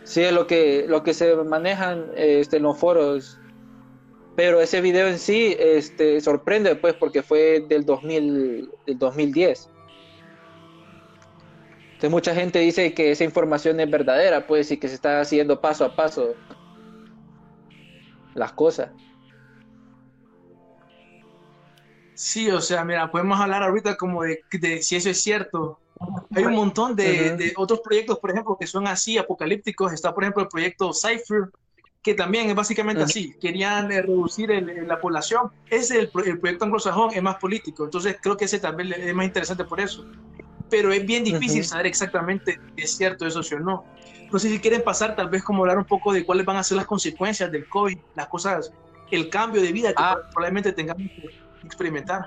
Sí, 0.10 0.24
es 0.24 0.34
lo 0.34 0.48
que, 0.48 0.86
lo 0.88 1.04
que 1.04 1.14
se 1.14 1.36
manejan 1.36 2.08
este, 2.16 2.58
en 2.58 2.64
los 2.64 2.80
foros 2.80 3.38
pero 4.36 4.60
ese 4.60 4.82
video 4.82 5.08
en 5.08 5.20
sí 5.20 5.56
este, 5.60 6.20
sorprende 6.20 6.76
pues 6.76 6.96
porque 6.96 7.22
fue 7.22 7.64
del, 7.68 7.86
2000, 7.86 8.72
del 8.88 8.98
2010. 8.98 9.70
Entonces 11.84 12.10
mucha 12.10 12.34
gente 12.34 12.58
dice 12.58 12.94
que 12.96 13.12
esa 13.12 13.24
información 13.24 13.80
es 13.82 13.92
verdadera 13.92 14.48
pues 14.48 14.72
y 14.72 14.78
que 14.78 14.88
se 14.88 14.96
está 14.96 15.20
haciendo 15.20 15.62
paso 15.62 15.86
a 15.86 15.96
paso 15.96 16.34
las 18.34 18.54
cosas. 18.54 18.90
Sí, 22.16 22.50
o 22.50 22.62
sea, 22.62 22.84
mira, 22.84 23.12
podemos 23.12 23.40
hablar 23.40 23.62
ahorita 23.62 23.96
como 23.96 24.24
de, 24.24 24.42
si 24.82 24.96
eso 24.96 25.12
es 25.12 25.22
cierto. 25.22 25.78
Hay 26.36 26.46
un 26.46 26.56
montón 26.56 26.96
de, 26.96 27.36
de, 27.36 27.54
otros 27.58 27.82
proyectos, 27.82 28.20
por 28.20 28.32
ejemplo, 28.32 28.58
que 28.58 28.68
son 28.68 28.88
así 28.88 29.18
apocalípticos. 29.18 29.92
Está, 29.92 30.14
por 30.14 30.24
ejemplo, 30.24 30.44
el 30.44 30.50
proyecto 30.50 30.92
Cypher, 30.94 31.50
que 32.02 32.14
también 32.14 32.50
es 32.50 32.56
básicamente 32.56 33.04
así, 33.04 33.36
querían 33.42 33.92
eh, 33.92 34.02
reducir 34.02 34.50
la 34.50 35.00
población. 35.02 35.52
Ese 35.70 36.00
el, 36.00 36.12
el 36.26 36.40
proyecto 36.40 36.66
anglosajón, 36.66 37.14
es 37.14 37.22
más 37.22 37.36
político, 37.36 37.84
entonces 37.84 38.18
creo 38.22 38.38
que 38.38 38.46
ese 38.46 38.60
también 38.60 38.94
es 38.94 39.14
más 39.14 39.26
interesante 39.26 39.66
por 39.66 39.80
eso. 39.80 40.06
Pero 40.70 40.94
es 40.94 41.06
bien 41.06 41.24
difícil 41.24 41.66
saber 41.66 41.88
exactamente 41.88 42.60
si 42.76 42.84
es 42.84 42.96
cierto 42.96 43.26
eso 43.26 43.42
o 43.42 43.60
no. 43.60 43.84
No 44.32 44.40
sé 44.40 44.50
si 44.50 44.60
quieren 44.60 44.84
pasar 44.84 45.16
tal 45.16 45.28
vez 45.30 45.44
como 45.44 45.64
hablar 45.64 45.80
un 45.80 45.86
poco 45.86 46.14
de 46.14 46.24
cuáles 46.24 46.46
van 46.46 46.58
a 46.58 46.64
ser 46.64 46.78
las 46.78 46.86
consecuencias 46.86 47.52
del 47.52 47.68
COVID, 47.68 47.98
las 48.16 48.28
cosas, 48.28 48.72
el 49.10 49.30
cambio 49.30 49.62
de 49.62 49.72
vida 49.72 49.90
que 49.90 49.96
ah. 49.98 50.18
probablemente 50.32 50.72
tengamos 50.72 51.04
que 51.04 51.30
experimentar. 51.66 52.26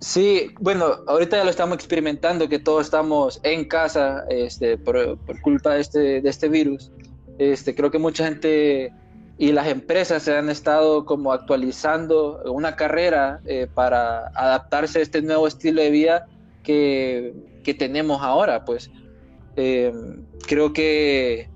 Sí, 0.00 0.54
bueno, 0.60 0.98
ahorita 1.08 1.38
ya 1.38 1.44
lo 1.44 1.50
estamos 1.50 1.74
experimentando, 1.74 2.48
que 2.48 2.60
todos 2.60 2.84
estamos 2.84 3.40
en 3.42 3.64
casa 3.64 4.24
este, 4.28 4.78
por, 4.78 5.18
culpa 5.42 5.74
de 5.74 5.80
este, 5.80 6.20
de 6.20 6.28
este 6.28 6.48
virus. 6.48 6.92
Este, 7.38 7.74
creo 7.74 7.90
que 7.90 7.98
mucha 7.98 8.24
gente 8.24 8.92
y 9.38 9.52
las 9.52 9.68
empresas 9.68 10.24
se 10.24 10.36
han 10.36 10.50
estado 10.50 11.04
como 11.04 11.32
actualizando 11.32 12.42
una 12.44 12.74
carrera 12.74 13.40
eh, 13.44 13.68
para 13.72 14.28
adaptarse 14.34 14.98
a 14.98 15.02
este 15.02 15.22
nuevo 15.22 15.46
estilo 15.46 15.80
de 15.80 15.90
vida 15.90 16.26
que, 16.62 17.32
que 17.64 17.74
tenemos 17.74 18.20
ahora. 18.22 18.64
Pues 18.64 18.90
eh, 19.56 19.92
creo 20.46 20.72
que 20.72 21.48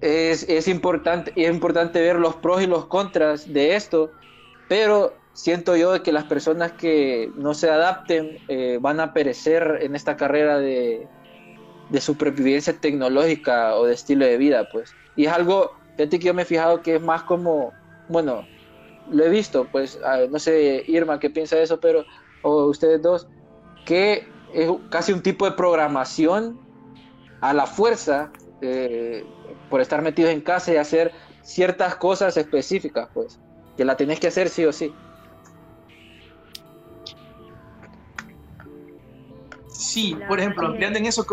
es, 0.00 0.48
es, 0.48 0.68
importante, 0.68 1.32
es 1.36 1.50
importante 1.50 2.00
ver 2.00 2.16
los 2.16 2.34
pros 2.36 2.62
y 2.62 2.66
los 2.66 2.86
contras 2.86 3.50
de 3.50 3.74
esto, 3.74 4.10
pero 4.68 5.14
siento 5.34 5.76
yo 5.76 6.02
que 6.02 6.12
las 6.12 6.24
personas 6.24 6.72
que 6.72 7.30
no 7.36 7.52
se 7.52 7.68
adapten 7.68 8.38
eh, 8.48 8.78
van 8.80 9.00
a 9.00 9.12
perecer 9.12 9.80
en 9.82 9.94
esta 9.94 10.16
carrera 10.16 10.58
de, 10.58 11.06
de 11.90 12.00
supervivencia 12.00 12.72
tecnológica 12.72 13.74
o 13.76 13.84
de 13.84 13.94
estilo 13.94 14.24
de 14.24 14.38
vida, 14.38 14.68
pues. 14.72 14.94
Y 15.16 15.26
es 15.26 15.32
algo, 15.32 15.72
fíjate 15.96 16.18
que 16.18 16.26
yo 16.26 16.34
me 16.34 16.42
he 16.42 16.46
fijado 16.46 16.80
que 16.82 16.96
es 16.96 17.02
más 17.02 17.24
como, 17.24 17.72
bueno, 18.08 18.46
lo 19.10 19.24
he 19.24 19.28
visto, 19.28 19.68
pues, 19.70 19.98
no 20.30 20.38
sé, 20.38 20.84
Irma, 20.86 21.20
qué 21.20 21.30
piensa 21.30 21.56
de 21.56 21.64
eso, 21.64 21.78
pero, 21.78 22.04
o 22.42 22.64
ustedes 22.66 23.02
dos, 23.02 23.26
que 23.84 24.26
es 24.54 24.70
casi 24.90 25.12
un 25.12 25.22
tipo 25.22 25.44
de 25.44 25.52
programación 25.52 26.58
a 27.40 27.52
la 27.52 27.66
fuerza 27.66 28.30
eh, 28.62 29.24
por 29.68 29.80
estar 29.80 30.00
metidos 30.00 30.30
en 30.30 30.40
casa 30.40 30.72
y 30.72 30.76
hacer 30.76 31.12
ciertas 31.42 31.96
cosas 31.96 32.36
específicas, 32.36 33.08
pues, 33.12 33.38
que 33.76 33.84
la 33.84 33.96
tenés 33.96 34.20
que 34.20 34.28
hacer 34.28 34.48
sí 34.48 34.64
o 34.64 34.72
sí. 34.72 34.94
Sí, 39.74 40.16
por 40.28 40.38
ejemplo, 40.38 40.68
ampliando 40.68 40.98
en 40.98 41.06
eso, 41.06 41.26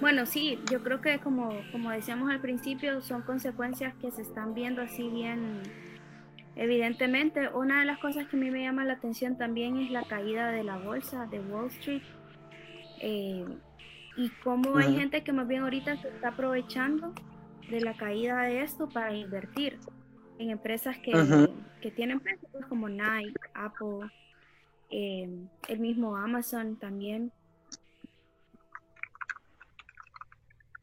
bueno, 0.00 0.26
sí, 0.26 0.58
yo 0.70 0.82
creo 0.82 1.00
que 1.00 1.18
como, 1.18 1.50
como 1.72 1.90
decíamos 1.90 2.30
al 2.30 2.40
principio, 2.40 3.00
son 3.00 3.22
consecuencias 3.22 3.94
que 4.00 4.10
se 4.10 4.22
están 4.22 4.54
viendo 4.54 4.80
así 4.80 5.08
bien 5.08 5.62
evidentemente. 6.56 7.48
Una 7.48 7.80
de 7.80 7.86
las 7.86 7.98
cosas 7.98 8.26
que 8.28 8.36
a 8.36 8.40
mí 8.40 8.50
me 8.50 8.62
llama 8.62 8.84
la 8.84 8.94
atención 8.94 9.36
también 9.36 9.78
es 9.78 9.90
la 9.90 10.04
caída 10.04 10.50
de 10.50 10.64
la 10.64 10.78
bolsa 10.78 11.26
de 11.26 11.40
Wall 11.40 11.66
Street. 11.66 12.02
Eh, 13.00 13.44
y 14.16 14.28
cómo 14.42 14.76
hay 14.76 14.96
gente 14.96 15.22
que 15.22 15.32
más 15.32 15.46
bien 15.46 15.62
ahorita 15.62 15.96
se 15.96 16.08
está 16.08 16.28
aprovechando 16.28 17.12
de 17.70 17.80
la 17.80 17.96
caída 17.96 18.42
de 18.42 18.62
esto 18.62 18.88
para 18.88 19.14
invertir 19.14 19.78
en 20.38 20.50
empresas 20.50 20.96
que, 20.98 21.12
que 21.80 21.90
tienen 21.90 22.20
precios 22.20 22.66
como 22.68 22.88
Nike, 22.88 23.34
Apple, 23.54 24.10
eh, 24.90 25.28
el 25.68 25.78
mismo 25.80 26.16
Amazon 26.16 26.76
también 26.76 27.32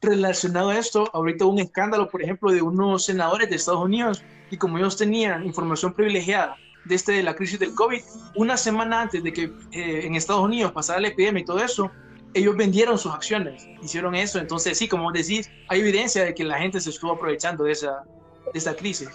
relacionado 0.06 0.70
a 0.70 0.78
esto, 0.78 1.10
ahorita 1.12 1.44
hubo 1.44 1.54
un 1.54 1.58
escándalo, 1.58 2.08
por 2.08 2.22
ejemplo, 2.22 2.50
de 2.50 2.62
unos 2.62 3.04
senadores 3.04 3.50
de 3.50 3.56
Estados 3.56 3.82
Unidos 3.82 4.22
y 4.50 4.56
como 4.56 4.78
ellos 4.78 4.96
tenían 4.96 5.44
información 5.44 5.92
privilegiada 5.92 6.56
de, 6.84 6.94
este, 6.94 7.12
de 7.12 7.22
la 7.22 7.34
crisis 7.34 7.58
del 7.58 7.74
COVID, 7.74 8.00
una 8.36 8.56
semana 8.56 9.02
antes 9.02 9.22
de 9.22 9.32
que 9.32 9.52
eh, 9.72 10.06
en 10.06 10.14
Estados 10.14 10.42
Unidos 10.42 10.72
pasara 10.72 11.00
la 11.00 11.08
epidemia 11.08 11.42
y 11.42 11.44
todo 11.44 11.58
eso, 11.58 11.90
ellos 12.34 12.56
vendieron 12.56 12.98
sus 12.98 13.12
acciones, 13.12 13.66
hicieron 13.82 14.14
eso. 14.14 14.38
Entonces, 14.38 14.78
sí, 14.78 14.88
como 14.88 15.10
decís, 15.10 15.50
hay 15.68 15.80
evidencia 15.80 16.24
de 16.24 16.34
que 16.34 16.44
la 16.44 16.58
gente 16.58 16.80
se 16.80 16.90
estuvo 16.90 17.12
aprovechando 17.12 17.64
de 17.64 17.72
esa, 17.72 18.04
de 18.52 18.58
esa 18.58 18.76
crisis. 18.76 19.08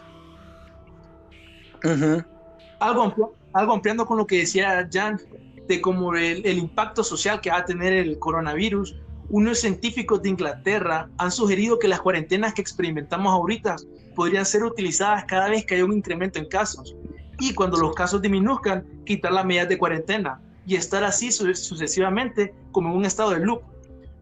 Algo, 2.79 3.35
ampliando 3.53 4.05
con 4.05 4.17
lo 4.17 4.27
que 4.27 4.39
decía 4.39 4.87
Jan, 4.91 5.19
de 5.67 5.81
cómo 5.81 6.15
el, 6.15 6.45
el 6.45 6.57
impacto 6.57 7.03
social 7.03 7.41
que 7.41 7.49
va 7.49 7.57
a 7.57 7.65
tener 7.65 7.93
el 7.93 8.19
coronavirus 8.19 8.95
unos 9.31 9.59
científicos 9.59 10.21
de 10.21 10.29
Inglaterra 10.29 11.09
han 11.17 11.31
sugerido 11.31 11.79
que 11.79 11.87
las 11.87 12.01
cuarentenas 12.01 12.53
que 12.53 12.61
experimentamos 12.61 13.31
ahorita 13.31 13.77
podrían 14.13 14.45
ser 14.45 14.61
utilizadas 14.63 15.23
cada 15.23 15.47
vez 15.47 15.65
que 15.65 15.75
haya 15.75 15.85
un 15.85 15.93
incremento 15.93 16.37
en 16.37 16.49
casos. 16.49 16.97
Y 17.39 17.53
cuando 17.53 17.77
los 17.77 17.95
casos 17.95 18.21
disminuzcan, 18.21 18.85
quitar 19.05 19.31
las 19.31 19.45
medidas 19.45 19.69
de 19.69 19.77
cuarentena 19.77 20.41
y 20.65 20.75
estar 20.75 21.05
así 21.05 21.31
sucesivamente 21.31 22.53
como 22.73 22.89
en 22.89 22.97
un 22.97 23.05
estado 23.05 23.29
de 23.29 23.39
loop. 23.39 23.61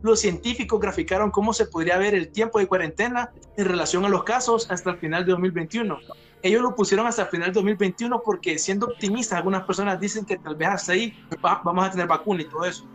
Los 0.03 0.19
científicos 0.21 0.79
graficaron 0.79 1.31
cómo 1.31 1.53
se 1.53 1.65
podría 1.65 1.97
ver 1.97 2.13
el 2.13 2.29
tiempo 2.29 2.59
de 2.59 2.67
cuarentena 2.67 3.31
en 3.57 3.65
relación 3.65 4.05
a 4.05 4.09
los 4.09 4.23
casos 4.23 4.69
hasta 4.69 4.91
el 4.91 4.97
final 4.97 5.25
de 5.25 5.31
2021. 5.31 5.97
Ellos 6.41 6.61
lo 6.61 6.75
pusieron 6.75 7.05
hasta 7.05 7.23
el 7.23 7.27
final 7.27 7.49
de 7.49 7.53
2021 7.53 8.21
porque 8.23 8.57
siendo 8.57 8.87
optimistas, 8.87 9.37
algunas 9.37 9.63
personas 9.63 9.99
dicen 9.99 10.25
que 10.25 10.37
tal 10.37 10.55
vez 10.55 10.69
hasta 10.69 10.93
ahí 10.93 11.13
vamos 11.41 11.85
a 11.85 11.91
tener 11.91 12.07
vacuna 12.07 12.41
y 12.41 12.45
todo 12.45 12.65
eso. 12.65 12.85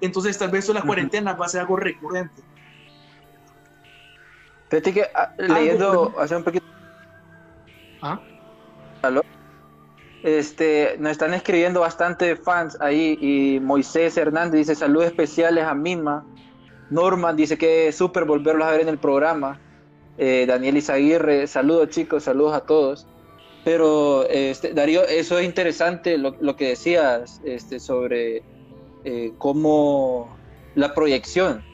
Entonces 0.00 0.38
tal 0.38 0.50
vez 0.50 0.64
eso 0.64 0.72
la 0.72 0.82
cuarentena 0.82 1.34
va 1.34 1.46
a 1.46 1.48
ser 1.48 1.60
algo 1.60 1.76
recurrente. 1.76 2.42
Fíjate 4.70 4.92
que 4.92 5.02
ah, 5.14 5.32
leyendo 5.38 6.14
hace 6.18 6.36
un 6.36 6.44
poquito... 6.44 6.64
¿Ah? 8.02 8.20
Este, 10.22 10.96
nos 10.98 11.12
están 11.12 11.34
escribiendo 11.34 11.80
bastante 11.80 12.34
fans 12.36 12.78
ahí 12.80 13.18
y 13.20 13.60
Moisés 13.60 14.16
Hernández 14.16 14.60
dice 14.60 14.74
saludos 14.74 15.08
especiales 15.08 15.64
a 15.64 15.74
Mima. 15.74 16.24
Norman 16.88 17.36
dice 17.36 17.58
que 17.58 17.88
es 17.88 17.96
súper 17.96 18.24
volverlos 18.24 18.66
a 18.66 18.70
ver 18.70 18.80
en 18.80 18.88
el 18.88 18.96
programa. 18.96 19.60
Eh, 20.16 20.44
Daniel 20.46 20.76
Izaguirre, 20.76 21.46
saludos 21.46 21.88
chicos, 21.90 22.24
saludos 22.24 22.54
a 22.54 22.60
todos. 22.60 23.06
Pero 23.64 24.28
este, 24.28 24.74
Darío, 24.74 25.02
eso 25.04 25.38
es 25.38 25.46
interesante 25.46 26.18
lo, 26.18 26.36
lo 26.40 26.54
que 26.54 26.68
decías 26.68 27.40
este, 27.44 27.80
sobre 27.80 28.42
eh, 29.04 29.32
como 29.38 30.36
la 30.74 30.94
proyección 30.94 31.64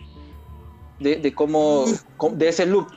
de, 1.00 1.34
cómo, 1.34 1.84
de 2.32 2.48
ese 2.48 2.66
loop. 2.66 2.88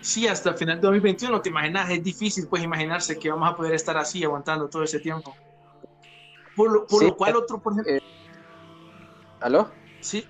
Sí, 0.00 0.26
hasta 0.26 0.50
el 0.50 0.56
final 0.56 0.76
de 0.76 0.82
2021, 0.82 1.40
te 1.42 1.48
imaginas, 1.48 1.90
es 1.90 2.02
difícil 2.02 2.48
pues 2.48 2.62
imaginarse 2.62 3.18
que 3.18 3.30
vamos 3.30 3.48
a 3.50 3.56
poder 3.56 3.74
estar 3.74 3.96
así 3.96 4.24
aguantando 4.24 4.68
todo 4.68 4.82
ese 4.82 4.98
tiempo. 4.98 5.34
Por 6.56 6.72
lo, 6.72 6.86
por 6.86 7.02
lo 7.04 7.16
cual 7.16 7.36
otro, 7.36 7.60
por 7.60 7.72
ejemplo... 7.72 7.94
Eh, 7.94 8.00
¿Aló? 9.40 9.70
Sí, 10.00 10.26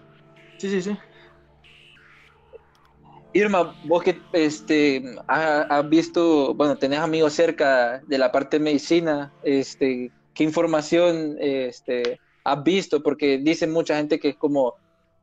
sí, 0.59 0.71
sí, 0.71 0.83
sí. 0.83 0.99
Irma, 3.35 3.75
vos 3.85 4.03
que 4.03 4.21
este, 4.33 5.03
has 5.27 5.89
visto, 5.89 6.55
bueno, 6.55 6.77
tenés 6.77 6.99
amigos 6.99 7.33
cerca 7.33 8.03
de 8.07 8.19
la 8.19 8.31
parte 8.31 8.59
de 8.59 8.65
medicina, 8.65 9.33
este, 9.43 10.11
qué 10.35 10.45
información 10.45 11.37
este, 11.41 12.21
has 12.45 12.63
visto, 12.63 13.03
porque 13.03 13.39
dicen 13.39 13.73
mucha 13.73 13.97
gente 13.97 14.21
que 14.21 14.31
es 14.31 14.37
como 14.37 14.75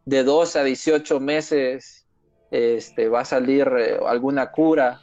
de 0.06 0.24
2 0.24 0.56
a 0.56 0.64
18 0.64 1.20
meses 1.20 2.08
este, 2.50 3.10
va 3.10 3.22
a 3.22 3.26
salir 3.26 3.68
eh, 3.78 4.00
alguna 4.06 4.50
cura. 4.50 5.00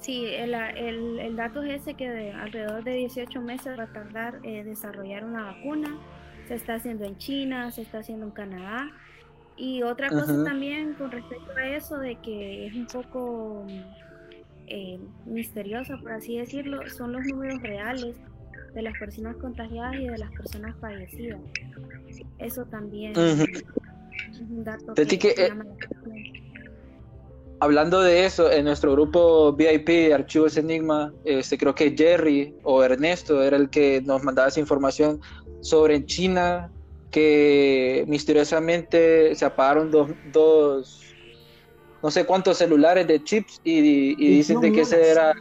Sí, 0.00 0.26
el, 0.26 0.54
el, 0.54 1.36
dato 1.36 1.62
es 1.62 1.82
ese 1.82 1.94
que 1.94 2.08
de 2.08 2.32
alrededor 2.32 2.82
de 2.82 2.94
18 2.94 3.40
meses 3.40 3.78
va 3.78 3.84
a 3.84 3.92
tardar 3.92 4.40
eh, 4.42 4.64
desarrollar 4.64 5.24
una 5.24 5.44
vacuna. 5.44 5.96
Se 6.48 6.54
está 6.54 6.74
haciendo 6.74 7.04
en 7.04 7.16
China, 7.18 7.70
se 7.70 7.82
está 7.82 7.98
haciendo 7.98 8.26
en 8.26 8.32
Canadá. 8.32 8.90
Y 9.56 9.82
otra 9.82 10.08
cosa 10.08 10.44
también 10.44 10.94
con 10.94 11.10
respecto 11.10 11.50
a 11.56 11.68
eso 11.68 11.98
de 11.98 12.16
que 12.16 12.66
es 12.66 12.74
un 12.74 12.86
poco 12.86 13.66
eh, 14.66 14.98
misteriosa, 15.26 15.98
por 15.98 16.12
así 16.12 16.38
decirlo, 16.38 16.88
son 16.90 17.12
los 17.12 17.24
números 17.26 17.60
reales 17.62 18.16
de 18.74 18.82
las 18.82 18.98
personas 18.98 19.36
contagiadas 19.36 19.96
y 19.96 20.08
de 20.08 20.18
las 20.18 20.30
personas 20.32 20.74
fallecidas. 20.80 21.40
Eso 22.38 22.64
también 22.64 23.12
es 23.16 24.40
un 24.40 24.64
dato 24.64 24.94
que, 24.94 25.34
eh, 25.36 25.52
Hablando 27.60 28.00
de 28.00 28.24
eso, 28.24 28.50
en 28.50 28.64
nuestro 28.64 28.90
grupo 28.92 29.52
VIP, 29.52 30.12
Archivos 30.12 30.56
Enigma, 30.56 31.12
este, 31.24 31.56
creo 31.56 31.74
que 31.74 31.94
Jerry 31.96 32.56
o 32.64 32.82
Ernesto 32.82 33.40
era 33.40 33.56
el 33.56 33.70
que 33.70 34.02
nos 34.02 34.24
mandaba 34.24 34.48
esa 34.48 34.58
información 34.58 35.20
sobre 35.60 36.04
China, 36.04 36.72
que 37.12 38.04
misteriosamente 38.08 39.34
se 39.36 39.44
apagaron 39.44 39.90
dos, 39.90 40.10
dos 40.32 41.14
no 42.02 42.10
sé 42.10 42.24
cuántos 42.24 42.58
celulares 42.58 43.06
de 43.06 43.22
chips 43.22 43.60
y, 43.62 44.16
dicen 44.16 44.60
de 44.60 44.72
que 44.72 44.80
ese 44.80 45.10
era 45.10 45.34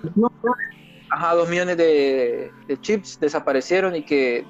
ajá, 1.09 1.33
dos 1.33 1.49
millones 1.49 1.77
de, 1.77 2.51
chips 2.81 3.19
desaparecieron 3.19 3.95
y 3.95 4.03
que 4.03 4.45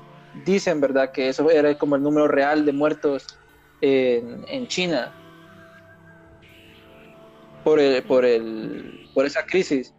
dicen 0.45 0.81
verdad 0.81 1.11
que 1.11 1.29
eso 1.29 1.49
era 1.49 1.77
como 1.77 1.95
el 1.95 2.01
número 2.01 2.27
real 2.27 2.65
de 2.65 2.73
muertos 2.73 3.39
en, 3.81 4.67
China 4.67 5.13
por 7.63 7.79
el, 7.79 8.01
por 8.03 8.25
el 8.25 9.07
por 9.13 9.25
esa 9.25 9.45
crisis. 9.45 9.93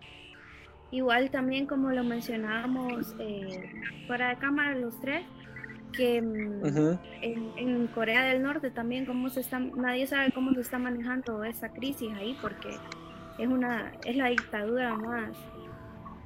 Igual 0.90 1.30
también 1.30 1.66
como 1.66 1.90
lo 1.90 2.02
mencionábamos 2.02 3.14
eh, 3.20 3.70
fuera 4.08 4.30
de 4.30 4.36
cámara 4.36 4.74
los 4.74 5.00
tres 5.00 5.24
que 5.92 6.20
mm, 6.20 6.98
en, 7.56 7.86
Corea 7.88 8.24
del 8.24 8.42
Norte 8.42 8.70
también 8.70 9.06
cómo 9.06 9.28
se 9.28 9.40
está, 9.40 9.58
nadie 9.60 10.06
sabe 10.06 10.32
cómo 10.32 10.52
se 10.54 10.60
está 10.60 10.78
manejando 10.78 11.44
esa 11.44 11.68
crisis 11.70 12.10
ahí 12.16 12.36
porque 12.40 12.70
es 13.38 13.48
una 13.48 13.92
es 14.04 14.16
la 14.16 14.28
dictadura 14.28 14.94
más 14.96 15.30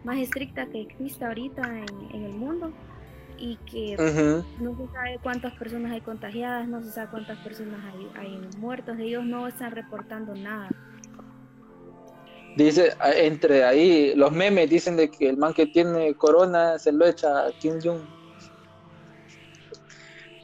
más 0.05 0.19
estricta 0.19 0.67
que 0.67 0.83
existe 0.83 1.25
ahorita 1.25 1.63
en, 2.13 2.25
el 2.25 2.33
mundo 2.33 2.73
y 3.39 3.57
que 3.71 3.97
no 4.61 4.77
se 4.77 4.93
sabe 4.93 5.19
cuántas 5.23 5.53
personas 5.55 5.93
hay 5.93 6.01
contagiadas, 6.01 6.69
no 6.69 6.81
se 6.81 6.93
sabe 6.93 7.09
cuántas 7.11 7.39
personas 7.39 7.81
hay, 7.85 8.09
hay 8.15 8.41
muertos, 8.59 8.97
ellos 8.99 9.25
no 9.25 9.49
están 9.49 9.73
reportando 9.73 10.35
nada. 10.35 10.69
Dice, 12.57 12.95
entre 13.17 13.65
ahí, 13.65 14.15
los 14.15 14.33
memes 14.33 14.71
dicen 14.71 14.97
de 14.97 15.11
que 15.11 15.29
el 15.29 15.37
man 15.37 15.53
que 15.53 15.67
tiene 15.67 16.15
corona 16.15 16.79
se 16.79 16.93
lo 16.93 17.05
echa 17.05 17.47
a 17.47 17.53
Kim 17.59 17.75
Jong 17.83 18.16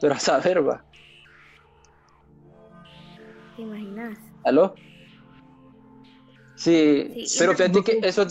pero 0.03 0.15
a 0.15 0.19
saber, 0.19 0.67
va. 0.67 0.83
¿Te 3.55 3.61
imaginas? 3.61 4.17
¿Aló? 4.43 4.75
Sí, 6.55 7.25
pero 7.39 7.55
fíjate 7.55 7.81
que 7.85 7.99
eso... 8.03 8.27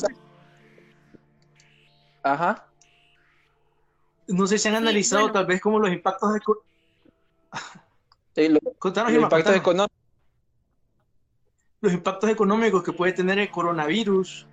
Ajá. 2.23 2.69
No 4.29 4.47
sé 4.47 4.59
si 4.59 4.69
han 4.69 4.75
analizado 4.75 5.33
tal 5.33 5.47
vez 5.47 5.63
como 5.63 5.79
los 5.79 5.91
impactos 5.91 6.35
de... 8.35 8.51
los 8.51 8.63
impactos 9.11 9.57
económicos. 9.57 9.99
Los 11.81 11.95
impactos 11.95 12.29
económicos 12.29 12.83
que 12.83 12.93
puede 12.93 13.15
tener 13.15 13.39
el 13.39 13.51
coronavirus, 13.51 14.47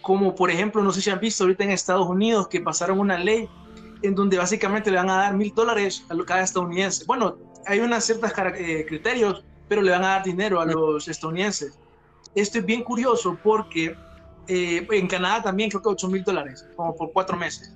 como 0.00 0.34
por 0.34 0.50
ejemplo, 0.50 0.82
no 0.82 0.90
sé 0.90 1.02
si 1.02 1.10
han 1.10 1.20
visto 1.20 1.44
ahorita 1.44 1.62
en 1.62 1.70
Estados 1.70 2.08
Unidos 2.08 2.48
que 2.48 2.60
pasaron 2.60 2.98
una 2.98 3.16
ley 3.16 3.48
en 4.02 4.14
donde 4.14 4.38
básicamente 4.38 4.90
le 4.90 4.96
van 4.96 5.10
a 5.10 5.16
dar 5.16 5.34
mil 5.34 5.54
dólares 5.54 6.04
a 6.08 6.24
cada 6.24 6.42
estadounidense. 6.42 7.04
Bueno, 7.06 7.36
hay 7.66 7.80
unas 7.80 8.04
ciertas 8.04 8.32
eh, 8.56 8.84
criterios, 8.88 9.44
pero 9.68 9.82
le 9.82 9.90
van 9.90 10.04
a 10.04 10.08
dar 10.08 10.24
dinero 10.24 10.60
a 10.60 10.66
los 10.66 11.08
estadounidenses. 11.08 11.78
Esto 12.34 12.58
es 12.58 12.64
bien 12.64 12.82
curioso 12.82 13.38
porque 13.42 13.96
eh, 14.48 14.86
en 14.90 15.06
Canadá 15.06 15.42
también 15.42 15.70
creo 15.70 15.82
que 15.82 15.88
8 15.88 16.08
mil 16.08 16.24
dólares, 16.24 16.66
como 16.76 16.94
por 16.96 17.12
cuatro 17.12 17.36
meses. 17.36 17.74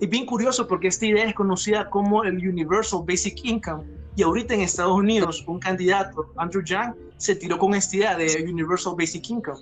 Es 0.00 0.10
bien 0.10 0.26
curioso 0.26 0.68
porque 0.68 0.88
esta 0.88 1.06
idea 1.06 1.24
es 1.24 1.34
conocida 1.34 1.88
como 1.88 2.24
el 2.24 2.36
Universal 2.36 3.00
Basic 3.06 3.44
Income. 3.44 3.84
Y 4.14 4.22
ahorita 4.22 4.54
en 4.54 4.62
Estados 4.62 4.94
Unidos, 4.94 5.44
un 5.46 5.58
candidato, 5.58 6.32
Andrew 6.36 6.62
Yang, 6.64 6.94
se 7.16 7.34
tiró 7.34 7.58
con 7.58 7.74
esta 7.74 7.96
idea 7.96 8.16
de 8.16 8.46
Universal 8.48 8.94
Basic 8.96 9.28
Income, 9.30 9.60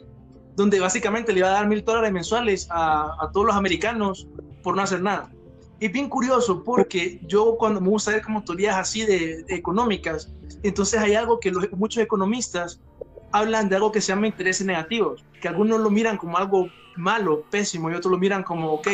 donde 0.57 0.80
básicamente 0.80 1.33
le 1.33 1.42
va 1.42 1.48
a 1.48 1.52
dar 1.52 1.68
mil 1.68 1.85
dólares 1.85 2.12
mensuales 2.12 2.66
a, 2.70 3.16
a 3.20 3.30
todos 3.33 3.46
los 3.46 3.57
americanos 3.57 4.26
por 4.62 4.74
no 4.74 4.83
hacer 4.83 5.02
nada 5.02 5.34
es 5.85 5.92
bien 5.92 6.09
curioso 6.09 6.64
porque 6.64 7.20
yo 7.27 7.57
cuando 7.59 7.79
me 7.79 7.90
gusta 7.90 8.12
ver 8.12 8.23
como 8.23 8.42
teorías 8.42 8.77
así 8.77 9.05
de, 9.05 9.44
económicas, 9.49 10.33
entonces 10.62 10.99
hay 10.99 11.14
algo 11.14 11.38
que 11.38 11.53
muchos 11.77 12.03
economistas 12.03 12.81
hablan 13.33 13.68
de 13.68 13.77
algo 13.77 13.92
que 13.92 14.01
se 14.01 14.09
llama 14.09 14.27
intereses 14.27 14.66
negativos, 14.66 15.25
que 15.42 15.49
algunos 15.49 15.81
lo 15.81 15.90
miran 15.90 16.16
como 16.16 16.38
algo 16.38 16.68
malo, 16.97 17.42
pésimo, 17.51 17.90
y 17.90 17.94
otros 17.94 18.11
lo 18.11 18.18
miran 18.18 18.42
como, 18.42 18.73
ok, 18.73 18.88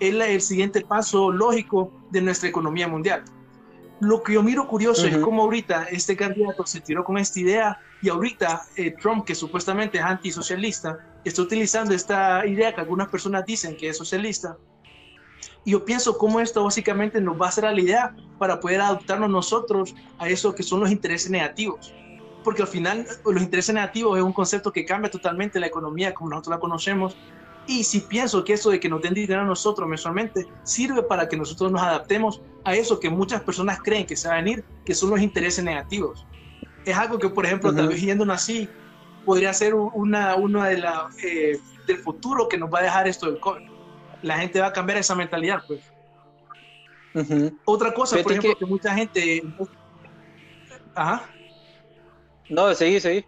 es 0.00 0.14
el 0.14 0.40
siguiente 0.42 0.82
paso 0.82 1.30
lógico 1.30 1.90
de 2.10 2.20
nuestra 2.20 2.48
economía 2.48 2.88
mundial. 2.88 3.24
Lo 4.00 4.22
que 4.22 4.34
yo 4.34 4.42
miro 4.42 4.68
curioso 4.68 5.06
es 5.06 5.16
cómo 5.18 5.44
ahorita 5.44 5.84
este 5.84 6.14
candidato 6.14 6.66
se 6.66 6.80
tiró 6.80 7.04
con 7.04 7.16
esta 7.16 7.40
idea 7.40 7.78
y 8.02 8.10
ahorita 8.10 8.64
eh, 8.76 8.94
Trump, 9.00 9.24
que 9.24 9.34
supuestamente 9.34 9.96
es 9.96 10.04
antisocialista, 10.04 10.98
está 11.24 11.40
utilizando 11.40 11.94
esta 11.94 12.44
idea 12.44 12.74
que 12.74 12.82
algunas 12.82 13.08
personas 13.08 13.46
dicen 13.46 13.76
que 13.76 13.88
es 13.88 13.96
socialista. 13.96 14.58
Y 15.64 15.72
yo 15.72 15.84
pienso 15.84 16.18
cómo 16.18 16.40
esto 16.40 16.62
básicamente 16.62 17.20
nos 17.20 17.40
va 17.40 17.46
a 17.46 17.48
hacer 17.48 17.64
la 17.64 17.80
idea 17.80 18.14
para 18.38 18.60
poder 18.60 18.80
adaptarnos 18.80 19.30
nosotros 19.30 19.94
a 20.18 20.28
eso 20.28 20.54
que 20.54 20.62
son 20.62 20.80
los 20.80 20.90
intereses 20.90 21.30
negativos. 21.30 21.94
Porque 22.42 22.62
al 22.62 22.68
final 22.68 23.06
los 23.24 23.42
intereses 23.42 23.74
negativos 23.74 24.18
es 24.18 24.24
un 24.24 24.32
concepto 24.32 24.72
que 24.72 24.84
cambia 24.84 25.10
totalmente 25.10 25.58
la 25.58 25.66
economía 25.66 26.12
como 26.12 26.30
nosotros 26.30 26.56
la 26.56 26.60
conocemos 26.60 27.16
y 27.66 27.84
si 27.84 28.00
pienso 28.00 28.44
que 28.44 28.52
eso 28.52 28.70
de 28.70 28.78
que 28.78 28.88
nos 28.88 29.00
den 29.00 29.14
dinero 29.14 29.40
a 29.40 29.44
nosotros 29.44 29.88
mensualmente 29.88 30.46
sirve 30.64 31.02
para 31.02 31.28
que 31.28 31.36
nosotros 31.36 31.72
nos 31.72 31.80
adaptemos 31.80 32.42
a 32.64 32.74
eso 32.74 33.00
que 33.00 33.08
muchas 33.08 33.42
personas 33.42 33.78
creen 33.82 34.06
que 34.06 34.16
se 34.16 34.28
va 34.28 34.34
a 34.34 34.36
venir, 34.38 34.64
que 34.84 34.94
son 34.94 35.10
los 35.10 35.20
intereses 35.20 35.64
negativos. 35.64 36.26
Es 36.84 36.96
algo 36.96 37.18
que, 37.18 37.30
por 37.30 37.46
ejemplo, 37.46 37.74
tal 37.74 37.88
vez 37.88 38.02
yéndonos 38.02 38.36
así, 38.36 38.68
podría 39.24 39.54
ser 39.54 39.74
una, 39.74 40.34
una 40.36 40.68
de 40.68 40.78
la, 40.78 41.08
eh, 41.22 41.58
del 41.86 41.96
futuro 41.98 42.48
que 42.48 42.58
nos 42.58 42.72
va 42.72 42.80
a 42.80 42.82
dejar 42.82 43.08
esto 43.08 43.30
del 43.30 43.40
COVID. 43.40 43.73
La 44.24 44.38
gente 44.38 44.58
va 44.58 44.68
a 44.68 44.72
cambiar 44.72 44.98
esa 44.98 45.14
mentalidad, 45.14 45.62
pues. 45.66 45.82
Otra 47.66 47.92
cosa, 47.92 48.16
por 48.22 48.32
ejemplo, 48.32 48.56
que... 48.58 48.64
mucha 48.64 48.94
gente... 48.94 49.42
Ajá. 50.94 51.28
No, 52.48 52.72
seguí, 52.74 53.00
seguí. 53.00 53.24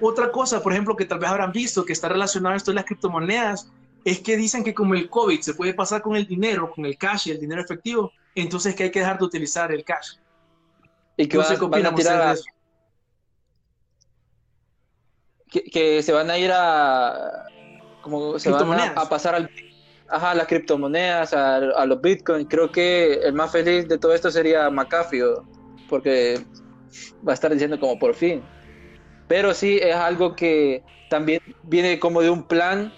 Otra 0.00 0.30
cosa, 0.30 0.62
por 0.62 0.72
ejemplo, 0.72 0.94
que 0.94 1.06
tal 1.06 1.18
vez 1.18 1.28
habrán 1.28 1.50
visto 1.50 1.84
que 1.84 1.92
está 1.92 2.08
relacionado 2.08 2.54
a 2.54 2.56
esto 2.56 2.70
de 2.70 2.76
las 2.76 2.84
criptomonedas, 2.84 3.72
es 4.04 4.20
que 4.20 4.36
dicen 4.36 4.62
que 4.62 4.74
como 4.74 4.94
el 4.94 5.10
COVID 5.10 5.40
se 5.40 5.54
puede 5.54 5.74
pasar 5.74 6.02
con 6.02 6.14
el 6.14 6.26
dinero, 6.26 6.70
con 6.72 6.86
el 6.86 6.96
cash 6.96 7.26
y 7.26 7.32
el 7.32 7.40
dinero 7.40 7.62
efectivo, 7.62 8.12
entonces 8.36 8.76
que 8.76 8.84
hay 8.84 8.90
que 8.92 9.00
dejar 9.00 9.18
de 9.18 9.24
utilizar 9.24 9.72
el 9.72 9.84
cash. 9.84 10.18
¿Y 11.16 11.26
que 11.26 11.36
van, 11.36 11.86
a 11.86 11.94
tirar 11.96 12.36
Que, 15.50 16.00
se 16.00 16.12
van 16.12 16.30
a 16.30 16.38
ir 16.38 16.52
a... 16.52 17.46
Como 18.02 18.38
se 18.38 18.50
van 18.50 18.80
a, 18.96 19.08
pasar 19.08 19.34
al, 19.34 19.50
ajá, 20.08 20.32
a 20.32 20.34
las 20.34 20.46
criptomonedas, 20.46 21.32
a, 21.32 21.86
los 21.86 22.00
bitcoins. 22.00 22.46
Creo 22.50 22.70
que 22.70 23.14
el 23.14 23.32
más 23.32 23.52
feliz 23.52 23.88
de 23.88 23.96
todo 23.96 24.12
esto 24.12 24.30
sería 24.30 24.68
McAfee, 24.68 25.22
porque 25.88 26.40
va 27.26 27.32
a 27.32 27.34
estar 27.34 27.50
diciendo 27.50 27.78
como 27.80 27.98
por 27.98 28.14
fin 28.14 28.42
pero 29.32 29.54
sí 29.54 29.78
es 29.82 29.94
algo 29.94 30.36
que 30.36 30.82
también 31.08 31.40
viene 31.62 31.98
como 31.98 32.20
de 32.20 32.28
un 32.28 32.42
plan 32.42 32.92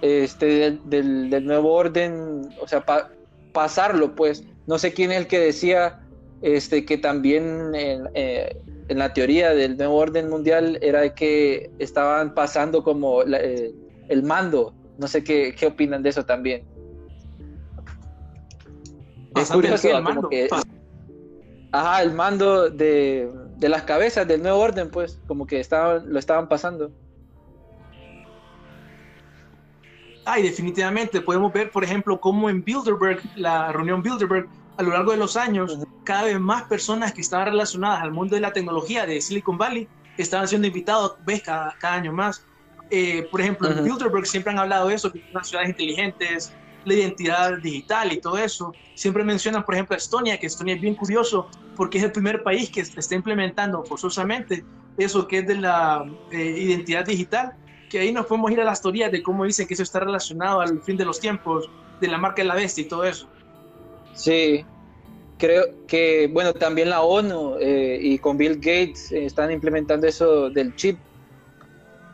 este, 0.00 0.78
del, 0.86 1.44
nuevo 1.44 1.74
orden, 1.74 2.48
o 2.58 2.66
sea, 2.66 2.82
pasarlo, 3.52 4.14
pues. 4.14 4.44
No 4.66 4.78
sé 4.78 4.94
quién 4.94 5.12
es 5.12 5.18
el 5.18 5.26
que 5.26 5.38
decía 5.38 6.00
este, 6.40 6.86
que 6.86 6.96
también 6.96 7.74
en, 7.74 8.08
eh, 8.14 8.56
la 8.88 9.12
teoría 9.12 9.50
del 9.50 9.76
nuevo 9.76 9.96
orden 9.96 10.30
mundial 10.30 10.78
era 10.80 11.14
que 11.14 11.70
estaban 11.78 12.32
pasando 12.32 12.82
como 12.82 13.22
eh, 13.22 13.74
el 14.08 14.22
mando. 14.22 14.74
No 14.98 15.08
sé 15.08 15.24
qué, 15.24 15.54
qué 15.58 15.66
opinan 15.66 16.02
de 16.02 16.10
eso 16.10 16.24
también. 16.24 16.64
Es 19.36 19.50
curioso, 19.50 19.88
el 19.88 20.02
mando. 20.02 20.30
ajá, 21.72 22.02
el 22.02 22.12
mando 22.12 22.70
de, 22.70 23.28
de 23.56 23.68
las 23.68 23.82
cabezas 23.82 24.26
del 24.28 24.42
nuevo 24.42 24.60
orden, 24.60 24.90
pues, 24.90 25.20
como 25.26 25.46
que 25.46 25.58
estaban, 25.58 26.12
lo 26.12 26.18
estaban 26.18 26.48
pasando. 26.48 26.92
Ay, 30.26 30.42
definitivamente 30.42 31.20
podemos 31.20 31.52
ver, 31.52 31.70
por 31.70 31.84
ejemplo, 31.84 32.18
cómo 32.20 32.48
en 32.48 32.64
Bilderberg, 32.64 33.20
la 33.36 33.72
reunión 33.72 34.02
Bilderberg, 34.02 34.48
a 34.76 34.82
lo 34.82 34.90
largo 34.90 35.10
de 35.10 35.18
los 35.18 35.36
años, 35.36 35.78
cada 36.04 36.24
vez 36.24 36.40
más 36.40 36.64
personas 36.64 37.12
que 37.12 37.20
estaban 37.20 37.46
relacionadas 37.46 38.02
al 38.02 38.12
mundo 38.12 38.34
de 38.34 38.40
la 38.40 38.52
tecnología 38.52 39.06
de 39.06 39.20
Silicon 39.20 39.58
Valley 39.58 39.88
estaban 40.16 40.48
siendo 40.48 40.66
invitados, 40.66 41.16
ves, 41.24 41.42
cada, 41.42 41.74
año 41.82 42.12
más. 42.12 42.46
Eh, 42.96 43.26
por 43.28 43.40
ejemplo, 43.40 43.68
en 43.68 43.82
Bilderberg 43.82 44.24
siempre 44.24 44.52
han 44.52 44.58
hablado 44.60 44.86
de 44.86 44.94
eso, 44.94 45.10
que 45.10 45.20
son 45.32 45.44
ciudades 45.44 45.70
inteligentes, 45.70 46.52
la 46.84 46.94
identidad 46.94 47.58
digital 47.58 48.12
y 48.12 48.20
todo 48.20 48.38
eso. 48.38 48.72
Siempre 48.94 49.24
mencionan, 49.24 49.64
por 49.64 49.74
ejemplo, 49.74 49.96
Estonia, 49.96 50.38
que 50.38 50.46
Estonia 50.46 50.76
es 50.76 50.80
bien 50.80 50.94
curioso 50.94 51.48
porque 51.74 51.98
es 51.98 52.04
el 52.04 52.12
primer 52.12 52.44
país 52.44 52.70
que 52.70 52.82
está 52.82 53.16
implementando 53.16 53.82
forzosamente 53.84 54.64
eso 54.96 55.26
que 55.26 55.38
es 55.38 55.46
de 55.48 55.56
la 55.56 56.04
eh, 56.30 56.54
identidad 56.56 57.04
digital, 57.04 57.54
que 57.90 57.98
ahí 57.98 58.12
nos 58.12 58.26
podemos 58.26 58.52
ir 58.52 58.60
a 58.60 58.64
las 58.64 58.80
teorías 58.80 59.10
de 59.10 59.24
cómo 59.24 59.44
dicen 59.44 59.66
que 59.66 59.74
eso 59.74 59.82
está 59.82 59.98
relacionado 59.98 60.60
al 60.60 60.80
fin 60.82 60.96
de 60.96 61.04
los 61.04 61.18
tiempos, 61.18 61.68
de 62.00 62.06
la 62.06 62.16
marca 62.16 62.42
de 62.42 62.48
la 62.48 62.54
bestia 62.54 62.82
y 62.82 62.88
todo 62.88 63.02
eso. 63.02 63.28
Sí, 64.12 64.64
creo 65.36 65.64
que, 65.88 66.30
bueno, 66.32 66.52
también 66.52 66.90
la 66.90 67.02
ONU 67.02 67.56
eh, 67.58 67.98
y 68.00 68.18
con 68.18 68.36
Bill 68.36 68.54
Gates 68.54 69.10
eh, 69.10 69.26
están 69.26 69.50
implementando 69.50 70.06
eso 70.06 70.48
del 70.48 70.76
chip, 70.76 70.96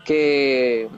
que 0.05 0.89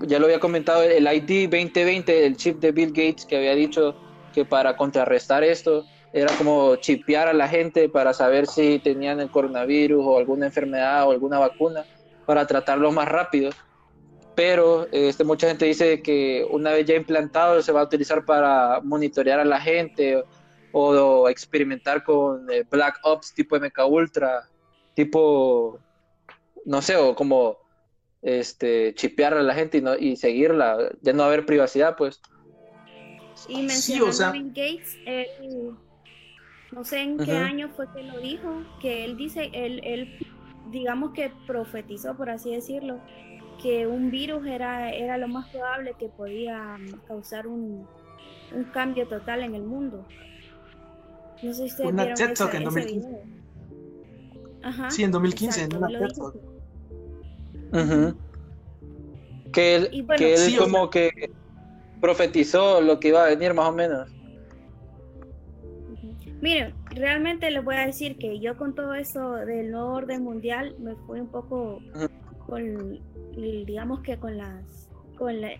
ya 0.00 0.18
lo 0.18 0.26
había 0.26 0.40
comentado, 0.40 0.82
el 0.82 1.06
ID 1.06 1.48
2020, 1.50 2.26
el 2.26 2.36
chip 2.36 2.60
de 2.60 2.72
Bill 2.72 2.90
Gates, 2.90 3.26
que 3.26 3.36
había 3.36 3.54
dicho 3.54 3.94
que 4.32 4.44
para 4.44 4.76
contrarrestar 4.76 5.44
esto 5.44 5.84
era 6.12 6.34
como 6.36 6.76
chipear 6.76 7.28
a 7.28 7.32
la 7.32 7.48
gente 7.48 7.88
para 7.88 8.12
saber 8.12 8.46
si 8.46 8.78
tenían 8.78 9.20
el 9.20 9.30
coronavirus 9.30 10.04
o 10.04 10.18
alguna 10.18 10.46
enfermedad 10.46 11.06
o 11.06 11.12
alguna 11.12 11.38
vacuna 11.38 11.84
para 12.26 12.46
tratarlo 12.46 12.90
más 12.92 13.08
rápido. 13.08 13.50
Pero 14.34 14.86
este, 14.90 15.24
mucha 15.24 15.48
gente 15.48 15.66
dice 15.66 16.02
que 16.02 16.46
una 16.50 16.72
vez 16.72 16.86
ya 16.86 16.94
implantado 16.94 17.60
se 17.62 17.72
va 17.72 17.82
a 17.82 17.84
utilizar 17.84 18.24
para 18.24 18.80
monitorear 18.82 19.38
a 19.40 19.44
la 19.44 19.60
gente 19.60 20.22
o, 20.72 21.28
experimentar 21.28 22.02
con 22.04 22.50
eh, 22.50 22.64
Black 22.70 22.98
Ops 23.02 23.34
tipo 23.34 23.56
MK 23.56 23.78
Ultra, 23.88 24.48
tipo, 24.94 25.78
no 26.64 26.80
sé, 26.80 26.96
o 26.96 27.14
como 27.14 27.58
este, 28.22 28.94
chipear 28.94 29.34
a 29.34 29.42
la 29.42 29.54
gente 29.54 29.78
y, 29.78 29.80
no, 29.82 29.96
y 29.96 30.16
seguirla, 30.16 30.90
ya 31.00 31.12
no 31.12 31.22
haber 31.22 31.46
privacidad, 31.46 31.96
pues. 31.96 32.20
Y 33.48 33.62
mencionando 33.62 34.24
a 34.24 34.32
Bill 34.32 34.48
Gates, 34.48 34.96
no 36.72 36.84
sé 36.84 37.00
en 37.00 37.18
qué 37.18 37.32
año 37.32 37.70
fue 37.74 37.86
que 37.92 38.02
lo 38.02 38.20
dijo, 38.20 38.62
que 38.80 39.04
él 39.04 39.16
dice, 39.16 39.50
él, 39.52 39.80
él, 39.82 40.18
digamos 40.70 41.12
que 41.12 41.32
profetizó, 41.46 42.16
por 42.16 42.30
así 42.30 42.52
decirlo, 42.54 43.00
que 43.62 43.86
un 43.86 44.10
virus 44.10 44.46
era, 44.46 44.92
era 44.92 45.18
lo 45.18 45.28
más 45.28 45.48
probable 45.50 45.94
que 45.98 46.08
podía 46.08 46.78
causar 47.08 47.46
un, 47.46 47.86
un 48.54 48.64
cambio 48.72 49.08
total 49.08 49.42
en 49.42 49.54
el 49.54 49.62
mundo. 49.62 50.06
No 51.42 51.54
sé 51.54 51.68
si 51.68 51.82
ustedes 51.82 51.94
vieron 51.94 52.12
ese, 52.12 52.56
en 52.56 52.64
2015. 52.64 53.22
Ajá, 54.62 54.90
sí, 54.90 55.04
en 55.04 55.10
2015, 55.10 55.62
en 55.62 55.76
una 55.76 55.88
Que 59.52 59.76
él, 59.76 60.06
que 60.16 60.34
él 60.34 60.56
como 60.58 60.90
que 60.90 61.30
profetizó 62.00 62.80
lo 62.80 62.98
que 63.00 63.08
iba 63.08 63.24
a 63.24 63.28
venir 63.28 63.54
más 63.54 63.68
o 63.68 63.72
menos. 63.72 64.08
Miren, 66.40 66.74
realmente 66.86 67.50
les 67.50 67.62
voy 67.62 67.76
a 67.76 67.86
decir 67.86 68.16
que 68.16 68.40
yo 68.40 68.56
con 68.56 68.74
todo 68.74 68.94
eso 68.94 69.32
del 69.34 69.70
nuevo 69.70 69.92
orden 69.92 70.22
mundial 70.22 70.74
me 70.78 70.94
fui 71.06 71.20
un 71.20 71.28
poco 71.28 71.80
con, 72.46 72.98
digamos 73.36 74.00
que 74.00 74.16
con 74.18 74.38
las, 74.38 74.88
con 75.18 75.44
eh, 75.44 75.58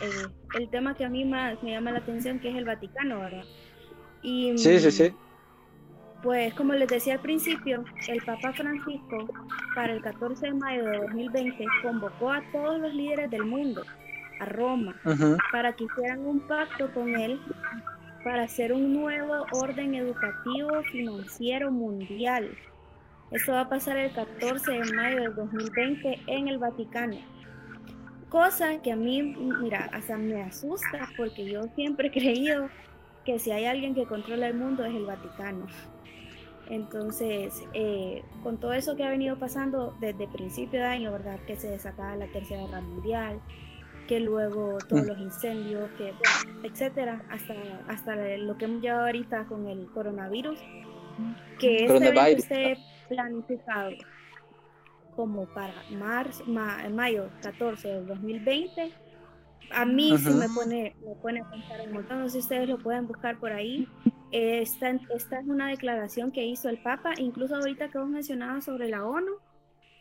el 0.58 0.70
tema 0.70 0.94
que 0.94 1.04
a 1.04 1.10
mí 1.10 1.24
más 1.24 1.62
me 1.62 1.72
llama 1.72 1.92
la 1.92 1.98
atención, 1.98 2.40
que 2.40 2.48
es 2.48 2.56
el 2.56 2.64
Vaticano, 2.64 3.20
¿verdad? 3.20 3.44
Y, 4.22 4.56
sí, 4.56 4.78
sí, 4.80 4.90
sí. 4.90 5.14
Pues 6.22 6.52
como 6.52 6.74
les 6.74 6.88
decía 6.88 7.14
al 7.14 7.20
principio, 7.20 7.82
el 8.08 8.22
Papa 8.22 8.52
Francisco 8.52 9.26
para 9.74 9.94
el 9.94 10.02
14 10.02 10.46
de 10.46 10.52
mayo 10.52 10.84
de 10.84 10.98
2020 10.98 11.64
convocó 11.82 12.30
a 12.30 12.42
todos 12.52 12.78
los 12.78 12.92
líderes 12.92 13.30
del 13.30 13.44
mundo 13.44 13.82
a 14.38 14.44
Roma 14.44 14.94
para 15.50 15.72
que 15.72 15.84
hicieran 15.84 16.20
un 16.26 16.40
pacto 16.40 16.92
con 16.92 17.14
él 17.16 17.40
para 18.22 18.42
hacer 18.42 18.72
un 18.72 18.92
nuevo 18.92 19.46
orden 19.52 19.94
educativo 19.94 20.82
financiero 20.92 21.70
mundial. 21.70 22.50
Eso 23.30 23.52
va 23.52 23.62
a 23.62 23.68
pasar 23.68 23.96
el 23.96 24.12
14 24.12 24.72
de 24.72 24.92
mayo 24.92 25.22
del 25.22 25.34
2020 25.34 26.20
en 26.26 26.48
el 26.48 26.58
Vaticano. 26.58 27.16
Cosa 28.28 28.80
que 28.82 28.92
a 28.92 28.96
mí, 28.96 29.22
mira, 29.22 29.88
hasta 29.92 30.18
me 30.18 30.42
asusta 30.42 31.08
porque 31.16 31.50
yo 31.50 31.62
siempre 31.74 32.08
he 32.08 32.10
creído 32.10 32.68
que 33.24 33.38
si 33.38 33.50
hay 33.50 33.64
alguien 33.64 33.94
que 33.94 34.04
controla 34.04 34.48
el 34.48 34.54
mundo 34.54 34.84
es 34.84 34.94
el 34.94 35.04
Vaticano. 35.06 35.66
Entonces, 36.70 37.64
eh, 37.74 38.22
con 38.44 38.58
todo 38.58 38.72
eso 38.72 38.94
que 38.94 39.02
ha 39.02 39.10
venido 39.10 39.36
pasando 39.36 39.96
desde 40.00 40.28
principio 40.28 40.78
de 40.78 40.86
año, 40.86 41.10
¿verdad? 41.10 41.40
Que 41.44 41.56
se 41.56 41.68
desataba 41.68 42.14
la 42.14 42.28
Tercera 42.28 42.62
Guerra 42.62 42.80
Mundial, 42.80 43.40
que 44.06 44.20
luego 44.20 44.78
todos 44.88 45.02
mm. 45.02 45.08
los 45.08 45.18
incendios, 45.18 45.90
que, 45.98 46.14
etcétera, 46.62 47.24
hasta, 47.28 47.54
hasta 47.88 48.14
lo 48.38 48.56
que 48.56 48.66
hemos 48.66 48.82
llevado 48.82 49.06
ahorita 49.06 49.46
con 49.46 49.66
el 49.66 49.90
coronavirus, 49.90 50.60
que 51.58 51.86
este 51.86 52.32
esté 52.32 52.78
planificado 53.08 53.90
como 55.16 55.46
para 55.46 55.74
marzo, 55.90 56.44
mayo 56.46 57.30
14 57.42 57.88
del 57.88 58.06
2020, 58.06 58.92
a 59.72 59.84
mí 59.84 60.16
sí 60.18 60.30
me 60.30 60.48
pone, 60.48 60.94
me 61.04 61.14
pone 61.16 61.40
a 61.40 61.50
pensar 61.50 61.80
un 61.86 61.92
montón, 61.92 62.20
no 62.20 62.24
sé 62.26 62.32
si 62.32 62.38
ustedes 62.38 62.68
lo 62.68 62.78
pueden 62.78 63.06
buscar 63.06 63.38
por 63.38 63.52
ahí, 63.52 63.88
esta, 64.32 64.90
esta 64.90 65.40
es 65.40 65.46
una 65.46 65.68
declaración 65.68 66.30
que 66.30 66.44
hizo 66.44 66.68
el 66.68 66.78
Papa, 66.78 67.12
incluso 67.18 67.56
ahorita 67.56 67.88
que 67.88 67.98
vos 67.98 68.08
mencionabas 68.08 68.64
sobre 68.64 68.88
la 68.88 69.04
ONU, 69.04 69.32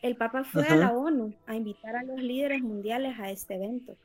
el 0.02 0.16
Papa 0.16 0.44
fue 0.44 0.66
a 0.66 0.76
la 0.76 0.92
ONU 0.92 1.34
a 1.46 1.54
invitar 1.56 1.96
a 1.96 2.02
los 2.02 2.20
líderes 2.22 2.62
mundiales 2.62 3.18
a 3.18 3.30
este 3.30 3.56
evento. 3.56 3.96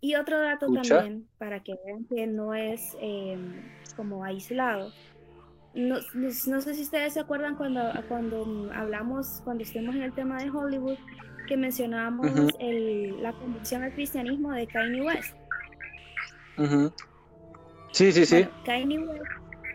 Y 0.00 0.14
otro 0.14 0.38
dato 0.40 0.66
también, 0.72 1.26
para 1.38 1.60
que 1.62 1.76
vean 1.84 2.04
que 2.04 2.26
no 2.26 2.54
es 2.54 2.96
em, 3.00 3.62
como 3.96 4.24
aislado. 4.24 4.92
No, 5.74 5.96
no, 6.14 6.60
sé 6.60 6.74
si 6.74 6.82
ustedes 6.82 7.14
se 7.14 7.20
acuerdan 7.20 7.56
cuando, 7.56 7.80
cuando 8.08 8.70
hablamos, 8.74 9.40
cuando 9.44 9.64
estuvimos 9.64 9.96
en 9.96 10.02
el 10.02 10.12
tema 10.12 10.38
de 10.38 10.50
Hollywood, 10.50 10.98
que 11.48 11.56
mencionábamos 11.56 12.30
la 12.60 13.32
conversión 13.32 13.82
al 13.82 13.92
cristianismo 13.92 14.52
de 14.52 14.66
Kanye 14.66 15.02
West. 15.02 15.34
Sí, 17.92 18.12
sí, 18.12 18.26
sí. 18.26 18.46
Kanye 18.64 18.98
West 18.98 19.22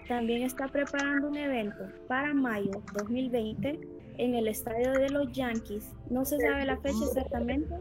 también 0.07 0.43
está 0.43 0.67
preparando 0.67 1.29
un 1.29 1.37
evento 1.37 1.87
para 2.07 2.33
mayo 2.33 2.71
2020 2.93 3.79
en 4.17 4.35
el 4.35 4.47
estadio 4.47 4.91
de 4.93 5.09
los 5.09 5.31
Yankees. 5.31 5.91
No 6.09 6.23
se 6.23 6.39
sabe 6.39 6.65
la 6.65 6.77
fecha 6.77 7.03
exactamente, 7.07 7.73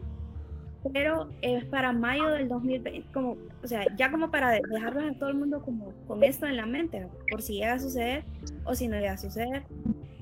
pero 0.91 1.29
es 1.41 1.63
para 1.65 1.91
mayo 1.91 2.29
del 2.29 2.47
2020, 2.47 3.11
como, 3.13 3.37
o 3.63 3.67
sea, 3.67 3.85
ya 3.97 4.09
como 4.09 4.31
para 4.31 4.51
dejarlos 4.51 5.03
a 5.03 5.13
todo 5.19 5.29
el 5.29 5.35
mundo 5.35 5.61
como 5.61 5.93
con 6.07 6.23
esto 6.23 6.47
en 6.47 6.57
la 6.57 6.65
mente, 6.65 7.07
por 7.29 7.41
si 7.41 7.55
llega 7.55 7.73
a 7.73 7.79
suceder 7.79 8.23
o 8.65 8.73
si 8.73 8.87
no 8.87 8.95
llega 8.95 9.13
a 9.13 9.17
suceder. 9.17 9.63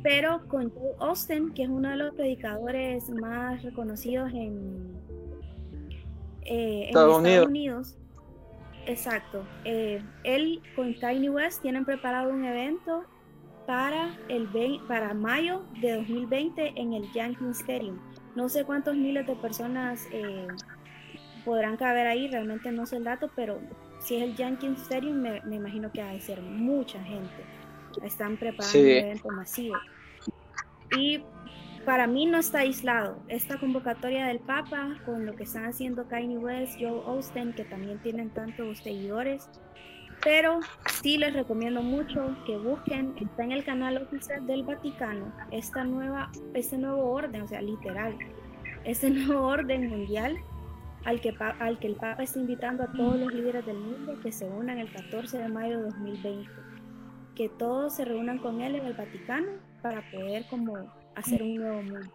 Pero 0.03 0.47
con 0.47 0.71
Joe 0.71 0.95
Austin, 0.99 1.53
que 1.53 1.63
es 1.63 1.69
uno 1.69 1.89
de 1.89 1.97
los 1.97 2.15
predicadores 2.15 3.09
más 3.09 3.61
reconocidos 3.61 4.31
en, 4.33 4.99
eh, 6.43 6.85
Estados, 6.87 7.17
Unidos. 7.47 7.97
Exacto. 8.87 9.43
Eh, 9.63 10.03
él 10.23 10.61
con 10.75 10.93
Kanye 10.95 11.29
West 11.29 11.61
tienen 11.61 11.85
preparado 11.85 12.31
un 12.31 12.43
evento 12.45 13.03
para, 13.67 14.17
el 14.27 14.49
para 14.87 15.13
mayo 15.13 15.63
de 15.81 15.97
2020 15.97 16.73
en 16.75 16.93
el 16.93 17.11
Yankee 17.13 17.51
Stadium. 17.51 17.99
No 18.35 18.49
sé 18.49 18.65
cuántos 18.65 18.95
miles 18.95 19.27
de 19.27 19.35
personas 19.35 20.07
eh, 20.11 20.47
podrán 21.45 21.77
caber 21.77 22.07
ahí, 22.07 22.27
realmente 22.27 22.71
no 22.71 22.85
sé 22.85 22.97
el 22.97 23.03
dato, 23.03 23.29
pero 23.35 23.59
si 23.99 24.15
es 24.15 24.23
el 24.23 24.35
Yankee 24.35 24.73
Stadium, 24.77 25.21
me, 25.21 25.55
imagino 25.55 25.91
que 25.91 26.01
va 26.01 26.11
a 26.11 26.19
ser 26.19 26.41
mucha 26.41 27.01
gente. 27.03 27.45
Están 28.03 28.37
preparando 28.37 28.79
un 28.79 28.85
evento 28.85 29.29
masivo. 29.29 29.75
Y 30.97 31.23
para 31.85 32.07
mí 32.07 32.25
no 32.25 32.37
está 32.37 32.59
aislado. 32.59 33.17
Esta 33.27 33.59
convocatoria 33.59 34.27
del 34.27 34.39
Papa, 34.39 34.97
con 35.05 35.25
lo 35.25 35.35
que 35.35 35.43
están 35.43 35.65
haciendo 35.65 36.07
Kanye 36.07 36.37
West, 36.37 36.75
Joe 36.79 37.01
Austin, 37.07 37.53
que 37.53 37.65
también 37.65 37.99
tienen 37.99 38.29
tantos 38.29 38.79
seguidores, 38.79 39.49
pero 40.23 40.59
sí 41.01 41.17
les 41.17 41.33
recomiendo 41.33 41.81
mucho 41.81 42.35
que 42.45 42.57
busquen, 42.57 43.15
está 43.19 43.43
en 43.43 43.51
el 43.51 43.63
canal 43.63 43.97
oficial 43.97 44.45
del 44.45 44.63
Vaticano, 44.63 45.33
esta 45.49 45.83
nueva, 45.83 46.31
este 46.53 46.77
nuevo 46.77 47.11
orden, 47.11 47.41
o 47.41 47.47
sea, 47.47 47.61
literal, 47.61 48.15
este 48.83 49.09
nuevo 49.09 49.47
orden 49.47 49.89
mundial 49.89 50.37
al 51.05 51.19
que, 51.19 51.33
al 51.39 51.79
que 51.79 51.87
el 51.87 51.95
Papa 51.95 52.23
está 52.23 52.39
invitando 52.39 52.83
a 52.83 52.91
todos 52.91 53.19
los 53.19 53.33
líderes 53.33 53.65
del 53.65 53.77
mundo 53.77 54.19
que 54.21 54.31
se 54.31 54.45
unan 54.45 54.77
el 54.77 54.91
14 54.91 55.39
de 55.39 55.47
mayo 55.47 55.77
de 55.79 55.83
2020. 55.85 56.49
Que 57.41 57.49
todos 57.49 57.95
se 57.95 58.05
reúnan 58.05 58.37
con 58.37 58.61
él 58.61 58.75
en 58.75 58.85
el 58.85 58.93
Vaticano 58.93 59.53
para 59.81 60.03
poder 60.11 60.45
como 60.47 60.77
hacer 61.15 61.41
un 61.41 61.55
nuevo 61.55 61.81
mundo. 61.81 62.11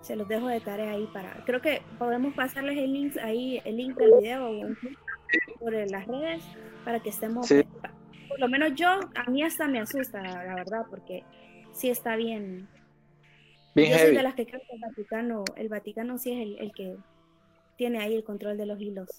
Se 0.00 0.16
los 0.16 0.26
dejo 0.28 0.46
de 0.46 0.60
tarea 0.60 0.92
ahí 0.92 1.06
para... 1.12 1.44
Creo 1.44 1.60
que 1.60 1.82
podemos 1.98 2.32
pasarles 2.32 2.78
el 2.78 2.90
link 2.90 3.18
ahí, 3.18 3.60
el 3.66 3.76
link 3.76 3.98
del 3.98 4.12
video 4.18 4.48
o 4.48 4.68
por 5.60 5.74
las 5.74 6.06
redes 6.06 6.42
para 6.86 7.00
que 7.00 7.10
estemos, 7.10 7.52
por 8.30 8.40
lo 8.40 8.48
menos 8.48 8.74
yo, 8.74 8.98
a 9.14 9.30
mí 9.30 9.42
hasta 9.42 9.68
me 9.68 9.78
asusta, 9.78 10.22
la 10.22 10.54
verdad, 10.54 10.86
porque 10.88 11.22
sí 11.72 11.90
está 11.90 12.16
bien. 12.16 12.66
bien 13.74 13.92
yo 13.92 13.98
soy 13.98 14.16
de 14.16 14.22
las 14.22 14.36
que 14.36 14.46
creo 14.46 14.62
que 14.62 14.74
el 14.74 14.80
Vaticano, 14.80 15.44
el 15.56 15.68
Vaticano 15.68 16.16
sí 16.16 16.32
es 16.32 16.60
el, 16.62 16.72
que 16.72 16.96
tiene 17.76 17.98
ahí 17.98 18.14
el 18.14 18.24
control 18.24 18.56
de 18.56 18.64
los 18.64 18.80
hilos. 18.80 19.10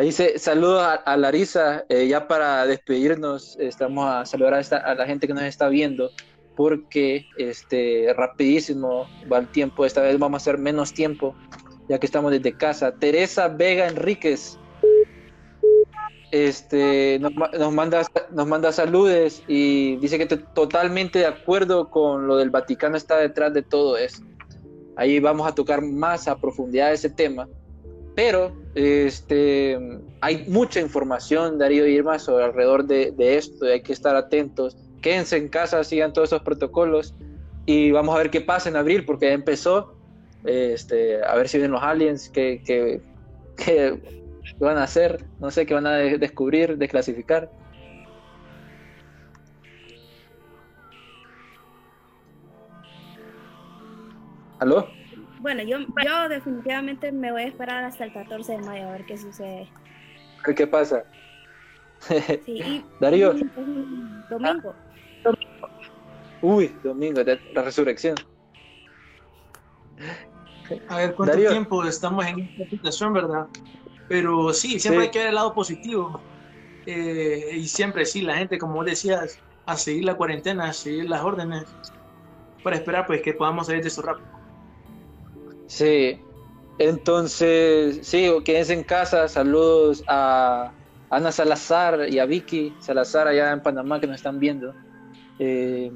Ahí 0.00 0.12
se 0.12 0.38
saluda 0.38 0.94
a, 0.94 1.14
Larisa, 1.18 1.84
eh, 1.90 2.08
ya 2.08 2.26
para 2.26 2.64
despedirnos, 2.64 3.58
estamos 3.60 4.10
a 4.10 4.24
saludar 4.24 4.54
a, 4.54 4.76
a, 4.76 4.94
la 4.94 5.04
gente 5.04 5.26
que 5.26 5.34
nos 5.34 5.42
está 5.42 5.68
viendo, 5.68 6.10
porque 6.56 7.26
este 7.36 8.14
rapidísimo 8.16 9.06
va 9.30 9.36
el 9.36 9.48
tiempo, 9.48 9.84
esta 9.84 10.00
vez 10.00 10.18
vamos 10.18 10.40
a 10.40 10.42
hacer 10.42 10.56
menos 10.56 10.94
tiempo, 10.94 11.34
ya 11.86 11.98
que 11.98 12.06
estamos 12.06 12.32
desde 12.32 12.56
casa. 12.56 12.92
Teresa 12.92 13.48
Vega 13.48 13.88
Enríquez 13.88 14.58
este, 16.30 17.18
nos, 17.18 17.70
manda, 17.70 18.00
nos 18.30 18.46
manda 18.46 18.72
saludes 18.72 19.42
y 19.48 19.96
dice 19.96 20.16
que 20.16 20.24
totalmente 20.24 21.18
de 21.18 21.26
acuerdo 21.26 21.90
con 21.90 22.26
lo 22.26 22.38
del 22.38 22.48
Vaticano 22.48 22.96
está 22.96 23.18
detrás 23.18 23.52
de 23.52 23.60
todo 23.60 23.98
eso. 23.98 24.22
Ahí 24.96 25.20
vamos 25.20 25.46
a 25.46 25.54
tocar 25.54 25.82
más 25.82 26.26
a 26.26 26.40
profundidad 26.40 26.90
ese 26.90 27.10
tema. 27.10 27.46
Pero 28.14 28.52
este, 28.74 29.78
hay 30.20 30.44
mucha 30.48 30.80
información, 30.80 31.58
Darío 31.58 31.86
y 31.86 31.94
Irma, 31.94 32.18
sobre 32.18 32.44
alrededor 32.44 32.84
de, 32.84 33.14
esto 33.18 33.66
y 33.66 33.70
hay 33.70 33.82
que 33.82 33.92
estar 33.92 34.16
atentos. 34.16 34.76
Quédense 35.00 35.36
en 35.36 35.48
casa, 35.48 35.82
sigan 35.84 36.12
todos 36.12 36.28
esos 36.28 36.42
protocolos 36.42 37.14
y 37.66 37.90
vamos 37.90 38.14
a 38.14 38.18
ver 38.18 38.30
qué 38.30 38.40
pasa 38.40 38.68
en 38.68 38.76
abril, 38.76 39.04
porque 39.04 39.26
ya 39.26 39.32
empezó. 39.32 39.94
Este, 40.44 41.22
a 41.22 41.34
ver 41.36 41.48
si 41.48 41.58
vienen 41.58 41.72
los 41.72 41.82
aliens, 41.82 42.28
que, 42.30 42.62
que, 42.64 43.00
que 43.56 44.20
¿Qué 44.58 44.64
van 44.64 44.78
a 44.78 44.84
hacer? 44.84 45.24
No 45.38 45.50
sé 45.50 45.66
qué 45.66 45.74
van 45.74 45.86
a 45.86 45.92
descubrir, 45.92 46.76
desclasificar. 46.76 47.50
¿Aló? 54.58 54.88
Bueno, 55.40 55.62
yo, 55.62 55.78
yo 55.78 56.28
definitivamente 56.28 57.12
me 57.12 57.32
voy 57.32 57.42
a 57.42 57.46
esperar 57.46 57.84
hasta 57.84 58.04
el 58.04 58.12
14 58.12 58.52
de 58.52 58.58
mayo 58.58 58.88
a 58.88 58.92
ver 58.92 59.06
qué 59.06 59.16
sucede. 59.16 59.68
¿Qué, 60.54 60.66
pasa? 60.66 61.02
Sí, 62.44 62.84
Darío. 63.00 63.34
Domingo. 64.28 64.74
Uy, 66.42 66.74
domingo, 66.82 67.22
la 67.54 67.62
resurrección. 67.62 68.16
A 70.88 70.96
ver, 70.98 71.14
¿cuánto 71.14 71.36
tiempo 71.36 71.84
estamos 71.84 72.26
en 72.26 72.40
esta 72.40 72.68
situación, 72.68 73.12
verdad? 73.12 73.46
Pero 74.08 74.52
sí, 74.52 74.78
siempre 74.78 75.04
hay 75.04 75.10
que 75.10 75.18
ver 75.20 75.28
el 75.28 75.34
lado 75.34 75.54
positivo. 75.54 76.20
Eh, 76.86 77.52
y 77.56 77.66
siempre 77.66 78.04
sí, 78.04 78.22
la 78.22 78.36
gente, 78.36 78.58
como 78.58 78.82
decías, 78.84 79.38
a 79.66 79.76
seguir 79.76 80.04
la 80.04 80.16
cuarentena, 80.16 80.66
a 80.66 80.72
seguir 80.72 81.08
las 81.08 81.22
órdenes, 81.22 81.64
para 82.62 82.76
esperar 82.76 83.06
pues 83.06 83.22
que 83.22 83.34
podamos 83.34 83.66
salir 83.66 83.82
de 83.82 83.88
eso 83.88 84.02
rápido. 84.02 84.39
Sí, 85.70 86.18
entonces, 86.80 88.00
sí, 88.02 88.28
quédense 88.44 88.72
en 88.72 88.82
casa. 88.82 89.28
Saludos 89.28 90.02
a 90.08 90.72
Ana 91.10 91.30
Salazar 91.30 92.08
y 92.08 92.18
a 92.18 92.26
Vicky 92.26 92.74
Salazar 92.80 93.28
allá 93.28 93.52
en 93.52 93.62
Panamá 93.62 94.00
que 94.00 94.08
nos 94.08 94.16
están 94.16 94.40
viendo. 94.40 94.74
Eh, 95.38 95.92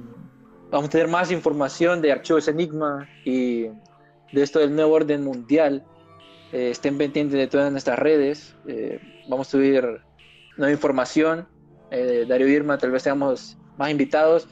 vamos 0.70 0.86
a 0.86 0.90
tener 0.92 1.08
más 1.08 1.32
información 1.32 2.00
de 2.00 2.12
Archivos 2.12 2.46
Enigma 2.46 3.08
y 3.24 3.64
de 3.64 4.42
esto 4.42 4.60
del 4.60 4.76
nuevo 4.76 4.94
orden 4.94 5.24
mundial. 5.24 5.84
Eh, 6.52 6.70
estén 6.70 6.96
pendientes 6.96 7.36
de 7.36 7.48
todas 7.48 7.72
nuestras 7.72 7.98
redes. 7.98 8.54
Eh, 8.68 9.00
vamos 9.28 9.48
a 9.48 9.50
subir 9.50 10.02
nueva 10.56 10.72
información. 10.72 11.48
Eh, 11.90 12.26
Darío 12.28 12.46
Irma, 12.46 12.78
tal 12.78 12.92
vez 12.92 13.02
tengamos 13.02 13.58
más 13.76 13.90
invitados. 13.90 14.46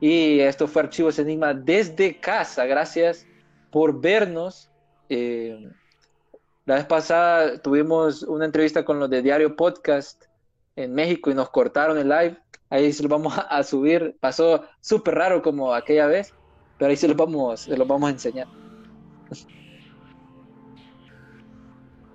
Y 0.00 0.40
esto 0.40 0.66
fue 0.66 0.82
Archivos 0.82 1.20
Enigma 1.20 1.54
desde 1.54 2.18
casa. 2.18 2.66
Gracias 2.66 3.28
por 3.70 4.00
vernos. 4.00 4.70
la 5.08 6.74
vez 6.74 6.84
pasada 6.86 7.60
tuvimos 7.60 8.22
una 8.22 8.44
entrevista 8.44 8.84
con 8.84 8.98
los 8.98 9.08
de 9.10 9.22
Diario 9.22 9.54
Podcast 9.54 10.24
en 10.76 10.94
México 10.94 11.30
y 11.30 11.34
nos 11.34 11.50
cortaron 11.50 11.98
el 11.98 12.08
live. 12.08 12.38
Ahí 12.68 12.92
se 12.92 13.02
lo 13.02 13.08
vamos 13.08 13.34
a, 13.36 13.62
subir. 13.62 14.16
Pasó 14.20 14.64
súper 14.80 15.14
raro 15.14 15.42
como 15.42 15.72
aquella 15.72 16.06
vez, 16.06 16.34
pero 16.78 16.90
ahí 16.90 16.96
se 16.96 17.08
los 17.08 17.16
vamos, 17.16 17.60
se 17.60 17.76
los 17.76 17.86
vamos 17.86 18.08
a 18.08 18.12
enseñar. 18.12 18.48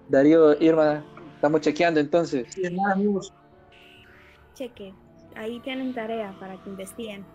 Darío, 0.10 0.62
Irma, 0.62 1.06
estamos 1.36 1.62
chequeando 1.62 2.00
entonces. 2.00 2.54
Sí, 2.54 2.64
nada, 2.72 2.94
amigos. 2.94 3.34
Cheque. 4.54 4.94
Ahí 5.36 5.60
tienen 5.62 5.94
tarea 5.94 6.36
para 6.40 6.62
que 6.62 6.70
investiguen. 6.70 7.26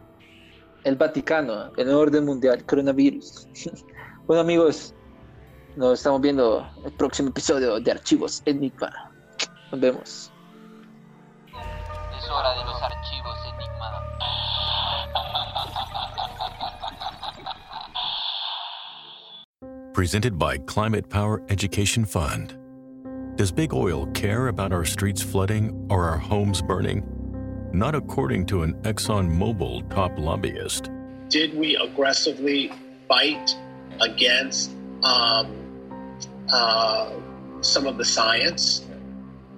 El 0.84 0.96
Vaticano, 0.96 1.72
el 1.76 1.88
orden 1.88 2.24
mundial, 2.24 2.64
coronavirus. 2.64 3.48
bueno, 4.26 4.40
amigos, 4.40 4.92
nos 5.76 5.98
estamos 6.00 6.20
viendo 6.20 6.66
el 6.84 6.92
próximo 6.92 7.28
episodio 7.28 7.78
de 7.78 7.90
Archivos 7.90 8.42
Enigma. 8.46 8.92
Nos 9.70 9.80
vemos. 9.80 10.32
Es 11.48 12.28
hora 12.30 12.50
de 12.58 12.64
los 12.64 12.82
archivos 12.82 13.38
Enigma. 13.54 14.02
Presented 19.92 20.38
by 20.38 20.58
Climate 20.66 21.08
Power 21.08 21.42
Education 21.48 22.04
Fund. 22.04 22.58
Does 23.36 23.52
big 23.52 23.72
oil 23.72 24.06
care 24.14 24.48
about 24.48 24.72
our 24.72 24.84
streets 24.84 25.22
flooding 25.22 25.86
or 25.90 26.08
our 26.08 26.16
homes 26.16 26.62
burning? 26.62 27.04
Not 27.72 27.94
according 27.94 28.46
to 28.46 28.62
an 28.62 28.74
ExxonMobil 28.82 29.90
top 29.90 30.18
lobbyist. 30.18 30.90
Did 31.28 31.54
we 31.56 31.76
aggressively 31.76 32.72
fight 33.08 33.54
against 34.00 34.70
um, 35.02 35.54
uh, 36.52 37.12
some 37.60 37.86
of 37.86 37.98
the 37.98 38.04
science? 38.04 38.84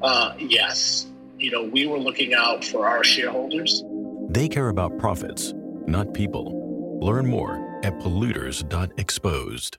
Uh, 0.03 0.35
yes. 0.39 1.07
You 1.39 1.51
know, 1.51 1.65
we 1.65 1.87
were 1.87 1.99
looking 1.99 2.35
out 2.35 2.65
for 2.65 2.87
our 2.89 3.05
shareholders. 3.05 3.83
They 4.29 4.49
care 4.49 4.69
about 4.69 4.99
profits, 4.99 5.53
not 5.87 6.13
people. 6.13 6.99
Learn 7.01 7.27
more 7.27 7.81
at 7.85 7.99
polluters.exposed. 8.01 9.79